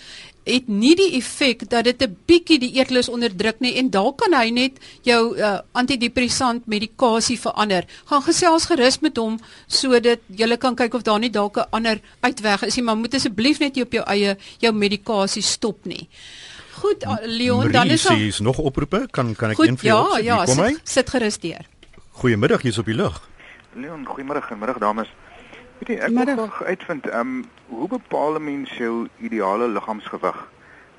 het 0.46 0.68
nie 0.68 0.96
die 0.96 1.16
effek 1.18 1.70
dat 1.70 1.84
dit 1.84 2.02
'n 2.02 2.18
bietjie 2.26 2.60
die 2.60 2.74
eetlus 2.80 3.10
onderdruk 3.10 3.60
nie 3.60 3.76
en 3.76 3.90
dalk 3.90 4.18
kan 4.18 4.34
hy 4.34 4.50
net 4.50 4.80
jou 5.04 5.38
uh, 5.38 5.60
antidepressant 5.72 6.66
medikasie 6.66 7.40
verander. 7.40 7.86
Gaan 8.06 8.22
gesels 8.22 8.66
gerus 8.66 9.00
met 9.00 9.18
hom 9.18 9.40
sodat 9.68 10.20
jy 10.28 10.58
kan 10.58 10.76
kyk 10.76 10.94
of 10.94 11.02
daar 11.02 11.20
nie 11.20 11.30
dalk 11.30 11.58
'n 11.58 11.70
ander 11.72 12.00
uitweg 12.22 12.64
is 12.64 12.76
nie, 12.76 12.84
maar 12.84 12.98
moet 12.98 13.14
asseblief 13.14 13.60
net 13.60 13.76
jy 13.76 13.82
op 13.82 13.92
jou 13.92 14.04
eie 14.06 14.38
jou 14.60 14.74
medikasie 14.74 15.44
stop 15.44 15.86
nie. 15.86 16.08
Goed, 16.80 17.04
uh, 17.04 17.16
Leon, 17.24 17.72
dan 17.72 17.88
is 17.88 18.04
daar 18.04 18.20
is 18.20 18.40
nog 18.40 18.58
oproepe. 18.58 19.08
Kan 19.12 19.36
kan 19.36 19.50
ek 19.50 19.56
goed, 19.56 19.68
een 19.68 19.78
vir 19.78 19.86
jou? 19.86 20.22
Ja, 20.24 20.46
ja, 20.46 20.46
sit, 20.46 20.80
sit 20.84 21.10
gerus 21.10 21.38
deur. 21.40 21.66
Goeiemiddag, 22.12 22.62
jy's 22.62 22.78
op 22.78 22.86
die 22.86 22.96
lug. 22.96 23.30
Leon, 23.76 24.08
goeiemôre, 24.08 24.42
goeiemôre 24.42 24.80
dames. 24.80 25.08
Weet 25.80 25.88
jy, 25.94 25.98
ek 26.04 26.12
wil 26.12 26.26
graag 26.36 26.64
uitvind, 26.64 27.06
ehm 27.08 27.20
um, 27.20 27.44
hoe 27.70 27.88
bepaal 27.88 28.36
'n 28.36 28.44
mens 28.44 28.72
jou 28.78 29.08
ideale 29.18 29.68
liggaamsgewig? 29.68 30.40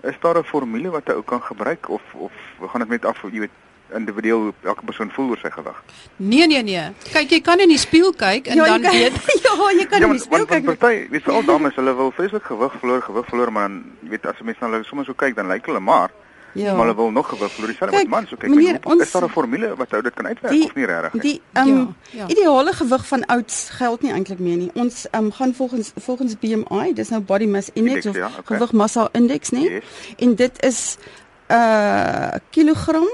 Is 0.03 0.16
daar 0.21 0.38
'n 0.38 0.45
formule 0.45 0.90
wat 0.90 1.07
jy 1.07 1.23
kan 1.25 1.43
gebruik 1.43 1.88
of 1.88 2.03
of 2.14 2.33
gaan 2.61 2.81
dit 2.81 2.88
met 2.88 3.05
af, 3.05 3.23
jy 3.23 3.38
weet, 3.38 3.57
individueel 3.95 4.40
hoe 4.40 4.53
elke 4.62 4.85
persoon 4.85 5.11
voel 5.11 5.29
oor 5.29 5.38
sy 5.38 5.51
gewig? 5.51 5.83
Nee, 6.16 6.47
nee, 6.47 6.62
nee. 6.62 6.88
Kyk, 7.12 7.31
jy 7.31 7.40
kan 7.40 7.61
in 7.61 7.69
die 7.69 7.79
spieël 7.79 8.14
kyk 8.14 8.47
en 8.47 8.57
ja, 8.57 8.64
dan 8.64 8.83
kan, 8.83 8.93
weet 8.93 9.12
Ja, 9.47 9.71
jy 9.71 9.87
kan 9.87 10.01
ja, 10.01 10.07
in 10.07 10.12
die 10.12 10.21
spieël 10.21 10.47
kyk. 10.47 10.64
Want 10.64 10.79
party, 10.79 11.07
weet 11.11 11.29
al 11.29 11.45
dames, 11.45 11.75
hulle 11.75 11.95
wil 11.95 12.11
vreeslik 12.11 12.45
gewig 12.45 12.73
verloor, 12.79 13.03
gewig 13.03 13.27
verloor, 13.27 13.53
maar 13.53 13.69
dan 13.69 13.85
jy 14.01 14.09
weet 14.09 14.27
as 14.27 14.38
jy 14.38 14.45
mens 14.45 14.59
na 14.59 14.71
hulle 14.71 14.85
sommer 14.85 15.05
so 15.05 15.12
kyk, 15.12 15.35
dan 15.37 15.49
lyk 15.49 15.66
hulle 15.66 15.81
maar 15.81 16.11
Ja. 16.52 16.74
Maar 16.74 16.86
hulle 16.86 16.96
wil 16.96 17.10
nog 17.10 17.28
verloor. 17.28 17.66
Dieselfde 17.66 17.96
met 17.96 18.08
mans, 18.08 18.32
okay. 18.32 18.50
Meneer, 18.50 18.78
hoe, 18.82 18.92
ons, 18.92 19.02
is 19.02 19.10
daar 19.10 19.24
'n 19.24 19.28
formule 19.28 19.76
wat 19.76 19.90
hou 19.90 20.02
dit 20.02 20.14
kan 20.14 20.26
uitwerk 20.26 20.54
die, 20.54 20.64
of 20.64 20.74
nie 20.74 20.84
regtig? 20.84 21.22
Die 21.22 21.40
um, 21.52 21.66
ja, 21.66 21.94
ja. 22.10 22.26
ideale 22.26 22.72
gewig 22.72 23.06
van 23.06 23.26
ouds 23.26 23.70
geld 23.70 24.02
nie 24.02 24.12
eintlik 24.12 24.38
meer 24.38 24.56
nie. 24.56 24.70
Ons 24.74 25.06
um, 25.10 25.32
gaan 25.32 25.54
volgens 25.54 25.92
volgens 25.96 26.38
BMI, 26.38 26.92
dis 26.94 27.08
nou 27.08 27.22
body 27.22 27.46
mass 27.46 27.70
index, 27.72 28.04
index 28.04 28.06
of 28.06 28.16
ja, 28.16 28.26
okay. 28.26 28.56
gewig 28.56 28.72
massa 28.72 29.08
index, 29.12 29.50
nê? 29.50 29.60
Yes. 29.60 29.84
En 30.16 30.34
dit 30.34 30.62
is 30.62 30.96
'n 31.48 31.52
uh, 31.52 32.34
kilogram 32.50 33.08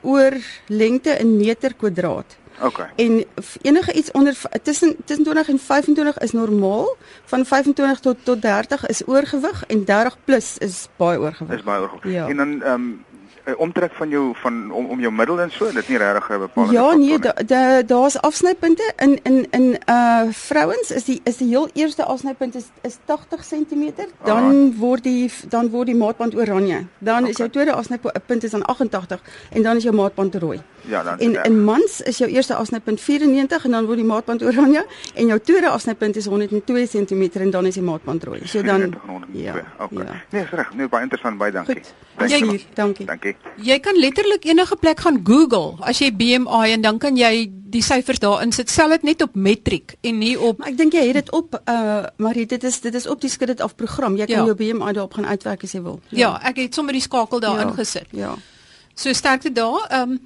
oor 0.00 0.32
lengte 0.66 1.10
in 1.10 1.36
meter 1.36 1.74
kwadraat. 1.74 2.36
Okay. 2.62 2.86
En 2.96 3.24
enige 3.62 3.92
iets 3.92 4.10
onder 4.10 4.36
tussen 4.62 4.96
tussen 5.04 5.24
20 5.24 5.48
en 5.48 5.58
25 5.58 6.18
is 6.18 6.32
normaal, 6.32 6.96
van 7.24 7.44
25 7.44 8.00
tot 8.00 8.16
tot 8.22 8.42
30 8.42 8.86
is 8.86 9.02
oorgewig 9.06 9.64
en 9.66 9.84
30 9.84 10.16
plus 10.24 10.58
is 10.58 10.88
baie 10.96 11.20
oorgewig. 11.20 11.56
Is 11.56 11.62
baie 11.62 11.80
oorgewig. 11.80 12.12
Ja. 12.12 12.28
En 12.28 12.36
dan 12.36 12.62
ehm 12.62 12.72
um, 12.72 13.04
'n 13.46 13.56
omtrek 13.56 13.92
van 13.92 14.08
jou 14.08 14.34
van 14.34 14.70
om 14.70 14.86
om 14.86 15.00
jou 15.00 15.12
middel 15.12 15.40
en 15.40 15.50
so, 15.50 15.72
dit 15.72 15.88
nie 15.88 15.98
regtig 15.98 16.28
'n 16.30 16.38
bepaalde 16.38 16.72
Ja, 16.72 16.94
nee, 16.94 17.18
daar 17.46 17.86
daar's 17.86 18.18
afsnypunte 18.20 18.92
in 18.96 19.20
in 19.22 19.46
in 19.50 19.78
uh 19.90 20.22
vrouens 20.30 20.90
is 20.90 21.04
die 21.04 21.20
is 21.24 21.36
die 21.36 21.48
heel 21.48 21.68
eerste 21.72 22.04
afsnypunt 22.04 22.54
is 22.54 22.64
is 22.80 22.98
80 23.04 23.46
cm, 23.46 23.92
dan 24.24 24.72
ah. 24.72 24.78
word 24.78 25.02
die 25.02 25.30
dan 25.48 25.70
word 25.70 25.86
die 25.86 25.96
maatband 25.96 26.34
oranje. 26.34 26.86
Dan 26.98 27.18
okay. 27.18 27.30
is 27.30 27.36
jou 27.36 27.50
tweede 27.50 27.72
afsnypunt 27.72 28.44
is 28.44 28.50
dan 28.50 28.64
88 28.64 29.20
en 29.50 29.62
dan 29.62 29.76
is 29.76 29.82
jou 29.82 29.94
maatband 29.94 30.34
rooi. 30.34 30.60
Ja, 30.86 31.02
dan 31.02 31.18
En 31.18 31.42
in 31.44 31.64
mans 31.64 32.00
is 32.00 32.18
jou 32.18 32.30
eerste 32.30 32.54
afsnypunt 32.54 33.00
94 33.00 33.64
en 33.64 33.70
dan 33.70 33.86
word 33.86 33.96
die 33.96 34.06
maatband 34.06 34.42
oranje 34.42 34.86
en 35.14 35.26
jou 35.26 35.40
tweede 35.40 35.68
afsnypunt 35.68 36.16
is 36.16 36.26
102 36.26 36.86
cm 36.86 37.22
en 37.32 37.50
dan 37.50 37.66
is 37.66 37.74
die 37.74 37.82
maatband 37.82 38.24
rooi. 38.24 38.40
So 38.44 38.62
dan 38.62 38.94
ja. 39.32 39.54
Okay. 39.78 40.04
Ja. 40.04 40.22
Nee, 40.30 40.46
reg. 40.50 40.74
Nee, 40.74 40.88
baie 40.88 41.02
interessant, 41.02 41.38
baie 41.38 41.52
dankie. 41.52 41.82
Dankie. 42.16 42.66
Dankie. 42.74 43.06
Dankie. 43.06 43.36
Jy 43.56 43.78
kan 43.80 43.98
letterlik 43.98 44.44
enige 44.44 44.76
plek 44.76 45.00
gaan 45.00 45.20
Google 45.24 45.76
as 45.80 45.98
jy 45.98 46.12
BMI 46.16 46.72
en 46.72 46.80
dan 46.80 46.98
kan 46.98 47.16
jy 47.16 47.48
die 47.50 47.82
syfers 47.82 48.18
daar 48.22 48.42
insit. 48.44 48.70
Sel 48.70 48.94
dit 48.94 49.02
net 49.02 49.22
op 49.22 49.34
metriek 49.34 49.96
en 50.00 50.18
nie 50.18 50.34
op 50.38 50.58
maar 50.58 50.70
Ek 50.72 50.78
dink 50.78 50.96
jy 50.96 51.04
het 51.08 51.20
dit 51.20 51.32
op 51.36 51.54
uh 51.62 52.06
maar 52.16 52.34
dit 52.34 52.64
is 52.64 52.80
dit 52.80 52.94
is 52.94 53.06
op 53.06 53.20
die 53.20 53.30
skud 53.30 53.52
dit 53.52 53.60
af 53.60 53.74
program. 53.74 54.16
Jy 54.16 54.26
kan 54.26 54.44
ja. 54.44 54.44
jou 54.44 54.56
BMI 54.56 54.92
daarop 54.92 55.14
gaan 55.18 55.26
uitwerk 55.26 55.62
as 55.62 55.72
jy 55.72 55.82
wil. 55.82 56.00
Ja, 56.08 56.18
ja 56.18 56.30
ek 56.50 56.62
het 56.64 56.74
sommer 56.74 56.92
die 56.96 57.04
skakel 57.04 57.40
daar 57.40 57.60
ja. 57.60 57.68
ingesit. 57.68 58.06
Ja. 58.10 58.34
So 58.94 59.12
sterkte 59.12 59.52
daar. 59.52 59.86
Ehm 59.88 60.10
um, 60.10 60.20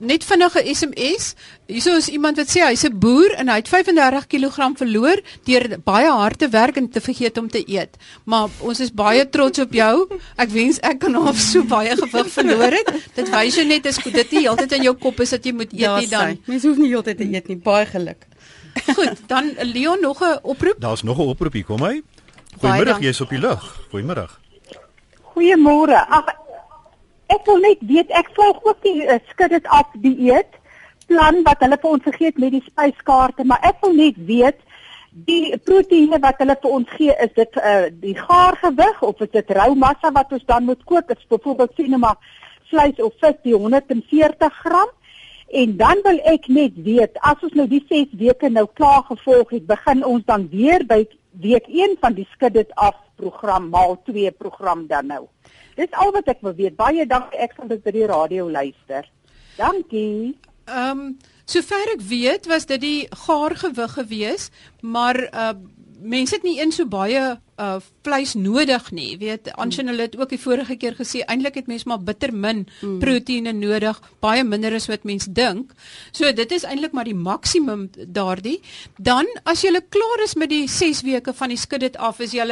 net 0.00 0.24
vinnige 0.24 0.62
SMS. 0.74 1.34
Hierso 1.70 1.94
is 1.96 2.08
iemand 2.08 2.40
wat 2.40 2.50
sê 2.50 2.64
hy's 2.64 2.84
'n 2.84 2.98
boer 2.98 3.34
en 3.38 3.48
hy 3.48 3.56
het 3.60 3.68
35 3.68 4.26
kg 4.26 4.72
verloor 4.76 5.20
deur 5.44 5.78
baie 5.84 6.10
hard 6.10 6.38
te 6.38 6.48
werk 6.48 6.76
en 6.76 6.88
te 6.88 7.00
vergeet 7.00 7.38
om 7.38 7.48
te 7.48 7.62
eet. 7.66 7.96
Maar 8.24 8.48
ons 8.60 8.80
is 8.80 8.92
baie 8.92 9.28
trots 9.28 9.58
op 9.58 9.72
jou. 9.72 10.08
Ek 10.36 10.48
wens 10.50 10.80
ek 10.80 10.98
kan 10.98 11.14
half 11.14 11.38
so 11.38 11.62
baie 11.62 11.96
gewig 11.96 12.32
verloor 12.32 12.72
het. 12.72 12.92
Dit 13.14 13.30
wys 13.30 13.54
jou 13.54 13.66
net 13.66 13.86
as 13.86 13.98
dit 13.98 14.32
nie 14.32 14.40
heeltyd 14.40 14.72
in 14.72 14.82
jou 14.82 14.94
kop 14.94 15.20
is 15.20 15.30
dat 15.30 15.44
jy 15.44 15.52
moet 15.52 15.72
eet 15.72 15.80
ja, 15.80 15.98
nie 15.98 16.08
dan. 16.08 16.38
Mens 16.46 16.62
hoef 16.62 16.76
nie 16.76 16.88
heeltyd 16.88 17.18
te 17.18 17.24
eet 17.24 17.48
nie. 17.48 17.56
Baie 17.56 17.86
geluk. 17.86 18.26
Goed, 18.96 19.18
dan 19.26 19.52
Leon 19.62 20.00
nog 20.00 20.22
'n 20.22 20.38
oproep. 20.42 20.80
Daar's 20.80 21.02
nog 21.02 21.18
'n 21.18 21.28
oproep 21.28 21.52
hier, 21.52 21.64
kom 21.64 21.82
hy. 21.82 22.02
Goeiemôre, 22.58 23.00
jy's 23.00 23.20
op 23.20 23.28
die 23.28 23.38
lug. 23.38 23.62
Goeiemôre. 23.92 24.28
Goeiemôre. 25.34 26.06
Ag 26.08 26.39
ek 27.36 27.46
wil 27.48 27.60
net 27.64 27.84
weet 27.90 28.10
ek 28.20 28.32
volg 28.36 28.64
ook 28.66 28.80
die 28.86 29.04
uh, 29.06 29.18
skud 29.32 29.54
dit 29.54 29.70
af 29.70 29.92
dieet 30.02 30.58
plan 31.10 31.40
wat 31.46 31.62
hulle 31.64 31.78
vir 31.82 31.90
ons 31.90 32.04
gegee 32.06 32.30
het 32.30 32.38
met 32.38 32.52
die 32.54 32.64
spyskaarte, 32.66 33.44
maar 33.44 33.62
ek 33.66 33.80
wil 33.82 33.96
net 33.98 34.18
weet 34.28 34.60
die 35.26 35.56
proteïene 35.66 36.20
wat 36.22 36.38
hulle 36.38 36.54
vir 36.62 36.74
ons 36.76 36.92
gee, 36.94 37.14
is 37.24 37.32
dit 37.34 37.56
uh, 37.58 37.88
die 38.02 38.14
gaargewig 38.14 39.02
of 39.02 39.24
is 39.26 39.32
dit 39.34 39.50
rou 39.58 39.72
massa 39.74 40.12
wat 40.14 40.30
ons 40.36 40.46
dan 40.46 40.68
moet 40.68 40.84
kook? 40.86 41.10
Is 41.10 41.26
byvoorbeeld 41.32 41.74
sien 41.74 41.98
maar 41.98 42.18
vleis 42.70 43.02
of 43.02 43.16
vis 43.18 43.38
die 43.42 43.56
140 43.56 44.62
gram 44.62 44.92
En 45.50 45.76
dan 45.76 45.98
wil 46.02 46.18
ek 46.30 46.46
net 46.46 46.76
weet, 46.86 47.16
as 47.26 47.40
ons 47.42 47.56
nou 47.58 47.66
die 47.66 47.82
6 47.90 48.12
weke 48.20 48.48
nou 48.54 48.68
klaar 48.78 49.02
gevolg 49.08 49.50
het, 49.56 49.64
begin 49.66 50.04
ons 50.06 50.22
dan 50.28 50.46
weer 50.52 50.84
by 50.86 51.00
week 51.42 51.66
1 51.66 51.96
van 51.98 52.14
die 52.14 52.26
skud 52.36 52.54
dit 52.54 52.70
af 52.78 52.94
program 53.20 53.68
maal 53.72 53.98
2 54.08 54.32
program 54.40 54.86
dan 54.90 55.12
nou. 55.12 55.24
Dis 55.78 55.92
al 55.92 56.12
wat 56.16 56.28
ek 56.32 56.40
wil 56.44 56.56
weet. 56.58 56.76
Baie 56.76 57.06
dankie. 57.06 57.40
Ek 57.40 57.56
sal 57.56 57.68
dit 57.70 57.82
by 57.84 57.92
die 57.94 58.06
radio 58.10 58.48
luister. 58.50 59.08
Dankie. 59.60 60.36
Ehm 60.70 61.04
um, 61.04 61.18
sover 61.50 61.94
ek 61.96 62.02
weet, 62.06 62.46
was 62.46 62.66
dit 62.70 62.80
die 62.80 63.06
gaar 63.26 63.56
gewig 63.58 63.98
gewees, 63.98 64.50
maar 64.80 65.18
uh 65.30 65.52
mense 66.00 66.32
het 66.32 66.44
nie 66.46 66.56
eens 66.56 66.78
so 66.80 66.88
baie 66.88 67.20
uh 67.60 67.76
vleis 68.06 68.32
nodig 68.34 68.86
nie. 68.96 69.18
Weet, 69.20 69.50
Anshin 69.60 69.90
hulle 69.90 70.06
het 70.06 70.16
ook 70.16 70.30
die 70.32 70.40
vorige 70.40 70.76
keer 70.80 70.96
gesê 70.96 71.20
eintlik 71.26 71.58
het 71.60 71.68
mense 71.68 71.88
maar 71.88 72.00
bitter 72.00 72.32
min 72.32 72.62
mm. 72.80 72.98
proteïene 73.02 73.52
nodig, 73.52 74.00
baie 74.24 74.44
minder 74.44 74.74
as 74.74 74.88
wat 74.88 75.04
mense 75.04 75.32
dink. 75.32 75.74
So 76.12 76.32
dit 76.32 76.52
is 76.56 76.64
eintlik 76.64 76.96
maar 76.96 77.08
die 77.08 77.16
maksimum 77.16 77.90
daardie. 78.06 78.60
Dan 78.96 79.28
as 79.44 79.64
jy 79.64 79.74
klaar 79.88 80.24
is 80.24 80.36
met 80.40 80.52
die 80.52 80.66
6 80.68 81.02
weke 81.04 81.36
van 81.36 81.52
die 81.52 81.60
skud 81.60 81.84
dit 81.84 82.00
af, 82.00 82.20
is 82.20 82.32
jy 82.32 82.48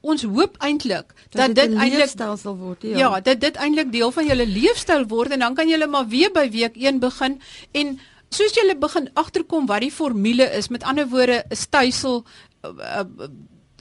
ons 0.00 0.22
hoop 0.22 0.56
eintlik 0.58 1.12
dat, 1.30 1.40
dat 1.40 1.54
dit 1.54 1.74
eintlik 1.74 2.12
sal 2.16 2.56
word 2.56 2.82
ja. 2.82 2.98
Ja, 2.98 3.20
dat 3.20 3.40
dit 3.40 3.56
eintlik 3.56 3.92
deel 3.92 4.12
van 4.12 4.26
julle 4.26 4.46
leefstyl 4.46 5.06
word 5.06 5.30
en 5.30 5.38
dan 5.38 5.54
kan 5.54 5.68
julle 5.68 5.86
maar 5.86 6.08
weer 6.08 6.32
by 6.32 6.50
week 6.50 6.76
1 6.76 6.98
begin 6.98 7.40
en 7.72 7.98
soos 8.30 8.54
julle 8.54 8.76
begin 8.78 9.08
agterkom 9.14 9.66
wat 9.66 9.82
die 9.84 9.92
formule 9.92 10.46
is, 10.56 10.68
met 10.68 10.84
ander 10.86 11.08
woorde, 11.08 11.44
'n 11.50 11.56
stysel 11.56 12.24
uh, 12.64 12.70
uh, 12.70 13.28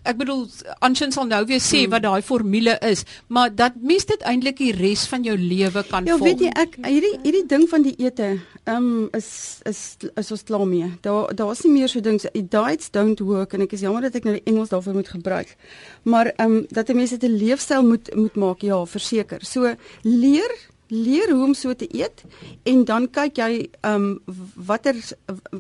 ek 0.03 0.17
bedoel 0.17 0.47
Anshin 0.85 1.12
sal 1.12 1.27
nou 1.29 1.41
weer 1.45 1.62
sê 1.63 1.83
hmm. 1.83 1.93
wat 1.93 2.03
daai 2.03 2.21
formule 2.21 2.77
is, 2.85 3.03
maar 3.27 3.51
dat 3.55 3.75
mens 3.81 4.05
dit 4.05 4.21
eintlik 4.21 4.57
die 4.57 4.71
res 4.75 5.05
van 5.07 5.23
jou 5.23 5.38
lewe 5.38 5.83
kan 5.89 6.07
volg. 6.07 6.07
Ja, 6.07 6.23
weet 6.23 6.43
jy 6.45 6.53
ek 6.55 6.77
hierdie 6.85 7.15
hierdie 7.23 7.45
ding 7.49 7.67
van 7.69 7.85
die 7.85 7.95
ete, 7.97 8.31
ehm 8.65 8.75
um, 8.75 9.09
is 9.17 9.59
is 9.69 9.97
is 10.15 10.31
ons 10.31 10.43
klaar 10.43 10.67
mee. 10.67 10.89
Daar 11.05 11.35
daar's 11.35 11.63
nie 11.65 11.73
meer 11.73 11.91
so 11.91 11.99
ding 12.01 12.19
so 12.21 12.29
diets 12.33 12.91
don't 12.91 13.19
work 13.19 13.53
en 13.53 13.67
ek 13.67 13.73
is 13.77 13.85
jammer 13.85 14.07
dat 14.07 14.15
ek 14.15 14.27
nou 14.27 14.38
die 14.38 14.45
Engels 14.45 14.73
daarvoor 14.73 14.99
moet 15.01 15.13
gebruik. 15.15 15.55
Maar 16.03 16.33
ehm 16.35 16.59
um, 16.59 16.65
dat 16.69 16.89
'n 16.89 16.95
mens 16.95 17.09
dit 17.09 17.23
'n 17.23 17.38
leefstyl 17.38 17.83
moet 17.83 18.15
moet 18.15 18.35
maak, 18.35 18.62
ja, 18.62 18.85
verseker. 18.85 19.45
So 19.45 19.75
leer 20.03 20.51
leer 20.89 21.32
hoe 21.32 21.43
om 21.45 21.54
so 21.54 21.73
te 21.73 21.88
eet 21.93 22.23
en 22.63 22.86
dan 22.86 23.08
kyk 23.10 23.38
jy 23.38 23.69
ehm 23.82 23.95
um, 23.95 24.38
watter 24.56 24.95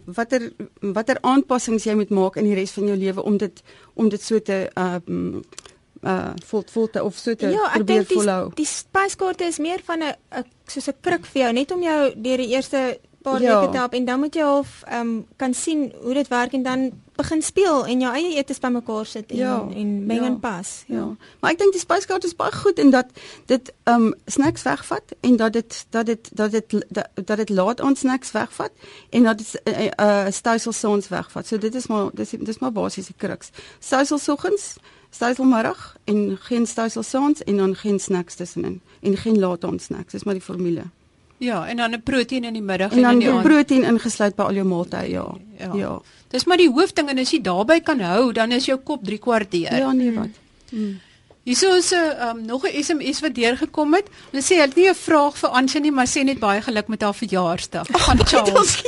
watter 0.05 0.51
watter 0.81 1.17
aanpassings 1.21 1.85
jy 1.85 1.95
moet 1.95 2.09
maak 2.09 2.37
in 2.41 2.49
die 2.49 2.57
res 2.57 2.73
van 2.77 2.87
jou 2.89 2.97
lewe 2.97 3.23
om 3.23 3.37
dit 3.37 3.63
om 3.93 4.09
dit 4.09 4.21
so 4.21 4.39
te 4.39 4.65
ehm 4.73 5.01
um, 5.07 5.43
uh 6.03 6.31
vol 6.47 6.63
vol 6.71 6.87
te 6.87 7.03
of 7.03 7.17
so 7.17 7.35
te 7.35 7.49
ja, 7.51 7.71
probeer 7.73 8.05
volhou. 8.07 8.25
Ja, 8.25 8.39
ek 8.39 8.55
dink 8.55 8.55
die, 8.55 8.63
die 8.63 8.69
spyskaarte 8.71 9.47
is 9.51 9.59
meer 9.59 9.81
van 9.83 10.03
'n 10.03 10.43
soos 10.65 10.87
'n 10.87 10.95
kruk 11.01 11.25
vir 11.25 11.41
jou 11.41 11.53
net 11.53 11.71
om 11.71 11.81
jou 11.83 12.13
deur 12.15 12.37
die 12.37 12.51
eerste 12.55 12.99
paar 13.31 13.41
ja. 13.41 13.59
weke 13.59 13.71
te 13.71 13.77
help 13.77 13.93
en 13.93 14.05
dan 14.05 14.19
moet 14.19 14.35
jy 14.35 14.41
half 14.41 14.81
ehm 14.87 15.07
um, 15.07 15.25
kan 15.35 15.53
sien 15.53 15.93
hoe 16.01 16.13
dit 16.13 16.27
werk 16.27 16.53
en 16.53 16.63
dan 16.63 16.91
begin 17.15 17.41
speel 17.41 17.85
en 17.85 17.99
jou 17.99 18.11
eie 18.15 18.35
etes 18.39 18.59
bymekaar 18.59 19.05
sit 19.05 19.31
en 19.31 19.37
ja. 19.37 19.55
en 19.75 20.05
meng 20.05 20.23
en 20.23 20.37
ja. 20.37 20.41
pas. 20.41 20.83
Ja. 20.87 20.95
ja. 20.95 21.07
Maar 21.39 21.51
ek 21.51 21.59
dink 21.59 21.75
die 21.75 21.81
spyskaart 21.81 22.23
is 22.23 22.35
baie 22.35 22.53
goed 22.55 22.79
en 22.79 22.93
dat 22.95 23.11
dit 23.51 23.73
ehm 23.83 24.05
um, 24.09 24.13
snacks 24.25 24.63
wegvat 24.67 25.15
en 25.21 25.35
dat 25.35 25.53
dit 25.53 25.85
dat 25.89 26.05
dit 26.05 26.29
dat 26.33 26.51
dit 26.51 26.77
dat 27.13 27.37
dit 27.37 27.49
laat 27.49 27.81
ons 27.81 27.99
snacks 27.99 28.31
wegvat 28.31 28.71
en 29.09 29.23
dat 29.23 29.37
dit 29.37 29.61
'n 29.63 29.69
uh, 29.69 29.89
uh, 29.99 30.31
stysel 30.31 30.71
sons 30.71 31.07
wegvat. 31.07 31.47
So 31.47 31.57
dit 31.57 31.75
is 31.75 31.87
maar 31.87 32.09
dis 32.13 32.29
dis 32.39 32.59
maar 32.59 32.71
basiese 32.71 33.13
kruks. 33.13 33.49
Stysel 33.79 34.17
soggens 34.17 34.75
Stysel 35.09 35.45
middag 35.45 35.95
en 36.03 36.37
geen 36.37 36.65
stysel 36.67 37.03
sons 37.03 37.43
en 37.43 37.57
dan 37.57 37.75
geen 37.75 37.99
snacks 37.99 38.35
tussenin 38.35 38.81
en 39.01 39.17
geen 39.17 39.39
laat 39.39 39.63
ons 39.63 39.83
snacks. 39.83 40.11
Dis 40.11 40.23
maar 40.23 40.33
die 40.33 40.43
formule. 40.43 40.83
Ja, 41.39 41.67
en 41.67 41.77
dan 41.77 41.91
'n 41.95 42.03
proteïen 42.03 42.43
in 42.43 42.53
die 42.53 42.61
middag 42.61 42.91
en, 42.91 42.97
en 42.97 43.03
dan 43.03 43.19
die 43.19 43.41
proteïen 43.41 43.83
ingesluit 43.83 44.35
by 44.35 44.43
al 44.43 44.53
jou 44.53 44.65
maaltye, 44.67 45.09
ja. 45.09 45.27
ja. 45.57 45.73
Ja. 45.73 46.01
Dis 46.27 46.45
maar 46.45 46.57
die 46.57 46.69
hoofding 46.69 47.09
en 47.09 47.17
as 47.17 47.31
jy 47.31 47.41
daarby 47.41 47.79
kan 47.81 47.99
hou, 47.99 48.31
dan 48.33 48.51
is 48.51 48.65
jou 48.65 48.77
kop 48.77 49.05
3 49.05 49.17
kwart 49.17 49.51
deur. 49.51 49.77
Ja, 49.77 49.91
nee 49.91 50.11
wat. 50.13 50.35
Hmm. 50.69 50.99
Hierso 51.43 51.75
is 51.75 51.91
'n 51.91 52.27
um, 52.27 52.45
nog 52.45 52.63
'n 52.67 52.83
SMS 52.83 53.19
wat 53.19 53.33
deurgekom 53.35 53.93
het. 53.93 54.07
Hulle 54.31 54.43
sê 54.43 54.47
hulle 54.47 54.67
het 54.67 54.75
nie 54.75 54.89
'n 54.89 54.95
vraag 54.95 55.37
vir 55.37 55.49
Ansje 55.49 55.79
nie, 55.79 55.91
maar 55.91 56.07
sê 56.07 56.23
net 56.23 56.39
baie 56.39 56.61
geluk 56.61 56.87
met 56.87 57.01
haar 57.01 57.15
verjaarsdag. 57.15 57.87
Gaan 57.91 58.25
Charles. 58.25 58.83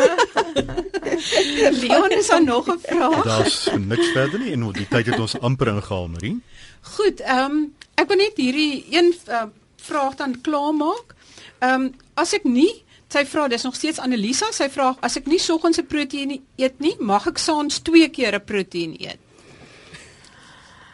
Leon 1.82 2.12
is 2.12 2.28
daar 2.28 2.44
nog 2.44 2.68
'n 2.68 2.80
vraag. 2.82 3.24
Daar's 3.24 3.70
niks 3.78 4.08
verder 4.12 4.40
nie 4.40 4.52
en 4.52 4.72
die 4.72 4.88
tyd 4.88 5.06
het 5.06 5.20
ons 5.20 5.40
amper 5.40 5.68
ingehaal, 5.68 6.08
Marie. 6.08 6.42
Goed, 6.82 7.20
ehm 7.20 7.52
um, 7.52 7.74
ek 7.96 8.08
wil 8.08 8.18
net 8.18 8.38
hierdie 8.38 8.86
een 8.90 9.14
uh, 9.30 9.44
vraag 9.88 10.16
dan 10.22 10.42
klaarmaak. 10.42 11.16
Ehm 11.60 11.74
um, 11.74 11.92
as 12.16 12.34
ek 12.34 12.46
nie 12.46 12.84
sy 13.12 13.26
vra 13.28 13.48
dis 13.52 13.64
nog 13.68 13.76
steeds 13.76 14.00
Annelisa, 14.00 14.52
sy 14.56 14.70
vra 14.72 14.94
as 15.04 15.18
ek 15.20 15.28
nie 15.28 15.40
soggens 15.40 15.80
'n 15.80 15.88
proteïen 15.88 16.38
eet 16.58 16.80
nie, 16.80 16.96
mag 17.00 17.28
ek 17.28 17.38
saans 17.38 17.82
twee 17.82 18.08
keer 18.10 18.36
'n 18.36 18.46
proteïen 18.46 18.96
eet? 19.00 19.20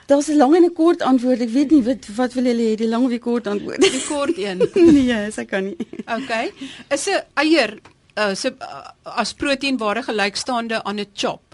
Daar's 0.08 0.30
'n 0.30 0.38
lang 0.38 0.56
en 0.56 0.66
'n 0.66 0.74
kort 0.74 1.02
antwoord. 1.02 1.42
Ek 1.42 1.50
weet 1.50 1.72
nie 1.72 1.84
wat 1.84 2.08
wat 2.16 2.34
wil 2.34 2.46
julle 2.46 2.64
hê, 2.72 2.76
die 2.76 2.88
lang 2.88 3.04
of 3.04 3.10
die 3.10 3.20
kort 3.20 3.48
antwoord? 3.48 3.82
Die 3.82 4.06
kort 4.08 4.38
een. 4.38 4.58
nee, 4.96 5.12
ek 5.14 5.48
kan 5.48 5.64
nie. 5.64 5.78
Okay. 6.06 6.52
Is 6.90 7.08
'n 7.08 7.22
eier 7.36 7.80
uh, 8.18 8.34
so, 8.34 8.50
uh, 8.50 8.90
as 9.04 9.34
proteïenware 9.34 10.04
gelykstaande 10.04 10.84
aan 10.84 11.00
'n 11.00 11.12
chop? 11.14 11.47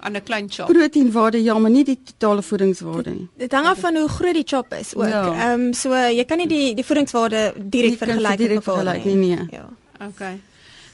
Aan 0.00 0.16
'n 0.16 0.22
klein 0.22 0.50
chop. 0.50 0.66
Proteïnwaarde 0.72 1.42
ja, 1.42 1.58
maar 1.58 1.70
nie 1.70 1.84
die 1.84 1.98
totale 2.04 2.42
voedingswaarde 2.42 3.10
nie. 3.10 3.28
Dit 3.36 3.52
hang 3.52 3.66
af 3.66 3.80
van 3.80 3.96
hoe 3.96 4.08
groot 4.08 4.34
die 4.34 4.46
chop 4.46 4.74
is 4.74 4.94
ook. 4.94 5.08
Ja. 5.08 5.24
Ehm 5.24 5.36
ja. 5.38 5.52
um, 5.52 5.72
so 5.72 5.94
jy 5.94 6.24
kan 6.24 6.38
nie 6.38 6.48
die 6.48 6.74
die 6.74 6.84
voedingswaarde 6.84 7.52
direk 7.56 7.98
vergelyk 7.98 8.38
met 8.38 8.54
mekaar 8.54 9.04
nie. 9.04 9.14
Nee. 9.14 9.46
Ja. 9.50 9.68
Okay. 10.08 10.40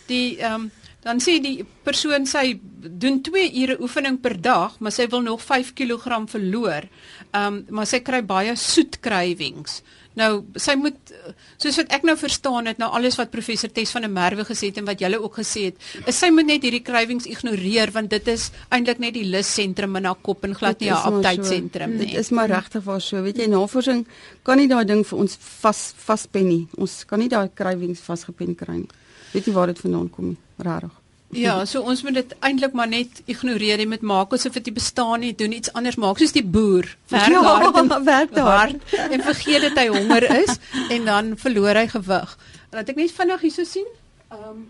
Die 0.07 0.37
ehm 0.39 0.55
um, 0.55 0.71
dan 1.07 1.21
sê 1.23 1.37
die 1.39 1.65
persoon 1.83 2.27
sy 2.27 2.59
doen 2.81 3.21
2 3.23 3.53
ure 3.63 3.77
oefening 3.81 4.21
per 4.21 4.41
dag, 4.41 4.79
maar 4.79 4.93
sy 4.93 5.07
wil 5.07 5.23
nog 5.23 5.43
5 5.43 5.73
kg 5.73 6.25
verloor. 6.27 6.89
Ehm 7.31 7.47
um, 7.47 7.65
maar 7.69 7.87
sy 7.87 8.01
kry 8.01 8.25
baie 8.25 8.57
soet 8.57 9.01
cravings. 9.01 9.83
Nou, 10.17 10.31
sy 10.57 10.75
moet 10.81 11.13
soos 11.61 11.77
wat 11.83 11.91
ek 11.93 12.07
nou 12.09 12.15
verstaan 12.17 12.71
het 12.71 12.79
nou 12.81 12.89
alles 12.97 13.19
wat 13.21 13.31
professor 13.35 13.69
Tes 13.73 13.93
van 13.93 14.07
der 14.07 14.13
Merwe 14.13 14.47
gesê 14.49 14.71
het 14.71 14.81
en 14.81 14.89
wat 14.89 15.03
julle 15.05 15.21
ook 15.21 15.39
gesê 15.43 15.67
het, 15.69 15.81
is 16.09 16.17
sy 16.17 16.31
moet 16.33 16.49
net 16.49 16.65
hierdie 16.65 16.83
cravings 16.87 17.29
ignoreer 17.29 17.93
want 17.93 18.11
dit 18.15 18.33
is 18.33 18.49
eintlik 18.73 19.03
net 19.03 19.17
die 19.19 19.27
lus 19.29 19.51
sentrum 19.59 19.97
in 20.01 20.09
haar 20.09 20.21
kop 20.25 20.45
en 20.49 20.57
glad 20.57 20.81
nie 20.81 20.91
haar 20.93 21.11
appetite 21.11 21.45
sentrum 21.51 21.93
so. 21.93 22.01
nie. 22.01 22.13
Dit 22.15 22.25
is 22.25 22.33
maar 22.33 22.49
regtig 22.53 22.85
waar 22.89 23.03
so, 23.05 23.21
weet 23.23 23.43
jy, 23.43 23.51
navorsing 23.53 24.07
kan 24.47 24.61
nie 24.61 24.69
daai 24.73 24.85
ding 24.89 25.05
vir 25.05 25.25
ons 25.27 25.37
vas 25.61 25.83
vaspen 26.07 26.49
nie. 26.49 26.63
Ons 26.81 27.03
kan 27.05 27.21
nie 27.21 27.29
daai 27.33 27.51
cravings 27.55 28.01
vasgepen 28.01 28.57
kry 28.57 28.81
nie. 28.85 29.03
Weet 29.35 29.51
jy 29.51 29.57
waar 29.57 29.73
dit 29.73 29.85
vandaan 29.85 30.09
kom 30.11 30.33
nie? 30.33 30.39
Rarig. 30.65 31.06
Ja, 31.35 31.65
so 31.65 31.83
ons 31.83 32.03
moet 32.07 32.15
dit 32.15 32.35
eintlik 32.47 32.73
maar 32.73 32.89
net 32.89 33.23
ignoreer 33.27 33.81
en 33.83 33.89
met 33.89 34.05
maak 34.07 34.33
asof 34.33 34.55
dit 34.61 34.71
bestaan 34.75 35.21
nie, 35.21 35.35
doen 35.35 35.53
iets 35.53 35.73
anders 35.73 35.99
maak 35.99 36.21
soos 36.23 36.33
die 36.33 36.45
boer. 36.45 36.87
Werk 37.11 37.33
ja, 37.33 37.43
hard 37.43 37.77
en 37.77 37.91
werk 38.15 38.39
hard 38.39 38.97
en 39.11 39.23
vergeet 39.27 39.67
dat 39.69 39.81
hy 39.83 39.87
honger 39.91 40.29
is 40.39 40.57
en 40.89 41.05
dan 41.05 41.35
verloor 41.37 41.75
hy 41.75 41.87
gewig. 41.91 42.39
Laat 42.71 42.95
ek 42.95 43.01
net 43.03 43.15
vinnig 43.15 43.47
hierso 43.49 43.67
sien. 43.67 43.89
Ehm 44.31 44.51
um, 44.55 44.67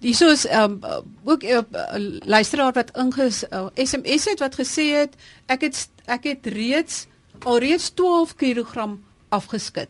Dis 0.00 0.46
ehm 0.48 0.80
um, 0.80 1.04
ook 1.28 1.42
'n 1.44 1.66
uh, 1.72 2.20
luisteraar 2.24 2.72
wat 2.72 2.96
inges 2.96 3.44
uh, 3.52 3.66
SMS 3.74 4.24
het 4.24 4.40
wat 4.40 4.54
gesê 4.56 4.96
het 4.96 5.12
ek 5.46 5.60
het 5.60 5.88
ek 6.04 6.24
het 6.24 6.46
reeds 6.46 7.06
alreeds 7.44 7.90
12 7.94 8.34
kg 8.34 8.96
afgeskit. 9.28 9.88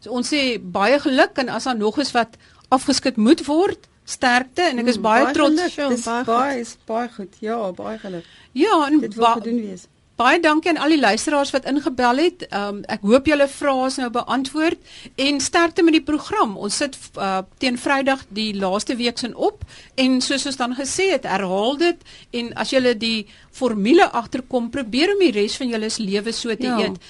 So 0.00 0.10
ons 0.10 0.34
sê 0.34 0.58
baie 0.58 0.98
geluk 0.98 1.38
en 1.38 1.48
as 1.48 1.64
daar 1.64 1.76
nog 1.76 1.98
is 1.98 2.10
wat 2.10 2.36
afgeskit 2.72 3.20
moet 3.20 3.44
word. 3.46 3.88
Sterkte 4.04 4.64
en 4.66 4.82
ek 4.82 4.90
is 4.90 4.98
mm, 4.98 5.06
baie, 5.06 5.24
baie 5.28 5.34
trots. 5.36 5.76
Dis 5.94 6.06
baie 6.26 6.60
is 6.60 6.76
baie 6.88 7.08
goed. 7.14 7.36
Ja, 7.44 7.58
baie 7.76 7.98
geluk. 8.02 8.28
Ja, 8.58 8.86
en 8.88 8.98
dit 9.04 9.14
wil 9.14 9.34
gedoen 9.40 9.60
wees. 9.62 9.88
baie 10.22 10.38
dankie 10.40 10.70
aan 10.70 10.78
al 10.82 10.92
die 10.92 11.00
luisteraars 11.00 11.50
wat 11.54 11.66
ingebel 11.70 12.20
het. 12.22 12.44
Um, 12.54 12.82
ek 12.92 13.04
hoop 13.06 13.26
julle 13.30 13.48
vrae 13.50 13.86
is 13.88 13.98
nou 14.00 14.08
beantwoord 14.12 14.92
en 15.24 15.40
sterkte 15.40 15.84
met 15.86 15.96
die 15.96 16.04
program. 16.04 16.54
Ons 16.60 16.78
sit 16.82 16.98
uh, 17.16 17.40
teen 17.62 17.78
Vrydag 17.80 18.24
die 18.34 18.52
laaste 18.58 18.96
week 19.00 19.18
sin 19.22 19.34
op 19.34 19.64
en 20.00 20.20
soos 20.24 20.46
ons 20.50 20.60
dan 20.60 20.76
gesê 20.78 21.12
het, 21.14 21.26
herhaal 21.28 21.78
dit 21.80 22.06
en 22.42 22.52
as 22.62 22.74
julle 22.74 22.94
die 22.98 23.26
formule 23.50 24.08
agterkom, 24.10 24.70
probeer 24.74 25.14
om 25.14 25.24
die 25.24 25.34
res 25.34 25.58
van 25.60 25.72
julle 25.72 25.90
se 25.90 26.04
lewe 26.04 26.34
so 26.36 26.54
te 26.54 26.70
ja. 26.70 26.78
eet. 26.84 27.00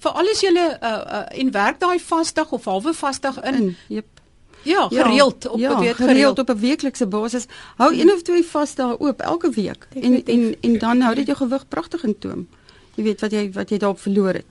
Veral 0.00 0.32
as 0.32 0.44
julle 0.44 0.66
uh, 0.76 0.94
uh, 1.00 1.26
en 1.42 1.52
werk 1.56 1.80
daai 1.82 1.98
vasdag 2.00 2.52
of 2.56 2.68
halwe 2.70 2.94
vasdag 2.96 3.42
in. 3.50 3.62
in 3.62 3.76
yep. 4.00 4.20
Ja, 4.62 4.88
gereeld 4.88 5.42
ja, 5.42 5.50
op 5.50 5.58
ja, 5.58 5.74
gereeld, 5.76 5.96
gereeld 5.96 6.38
op 6.38 6.48
'n 6.48 6.58
weeklikse 6.58 7.06
basis. 7.06 7.46
Hou 7.76 8.00
een 8.00 8.12
of 8.12 8.22
twee 8.22 8.44
vasdae 8.44 9.00
oop 9.00 9.20
elke 9.20 9.50
week 9.50 9.88
en 9.94 10.24
en 10.24 10.56
en 10.60 10.78
dan 10.78 11.00
hou 11.00 11.14
dit 11.14 11.26
jou 11.26 11.38
gewig 11.38 11.68
pragtig 11.68 12.04
in 12.04 12.18
toom. 12.18 12.48
Jy 12.94 13.02
weet 13.04 13.20
wat 13.20 13.30
jy 13.30 13.52
wat 13.52 13.68
jy 13.68 13.78
daarop 13.78 14.00
verloor 14.00 14.32
het. 14.32 14.46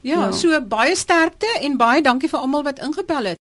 Ja, 0.00 0.14
ja, 0.14 0.32
so 0.32 0.60
baie 0.60 0.96
sterkte 0.96 1.46
en 1.60 1.76
baie 1.76 2.02
dankie 2.02 2.28
vir 2.28 2.38
almal 2.38 2.62
wat 2.62 2.78
ingebel 2.78 3.24
het. 3.24 3.40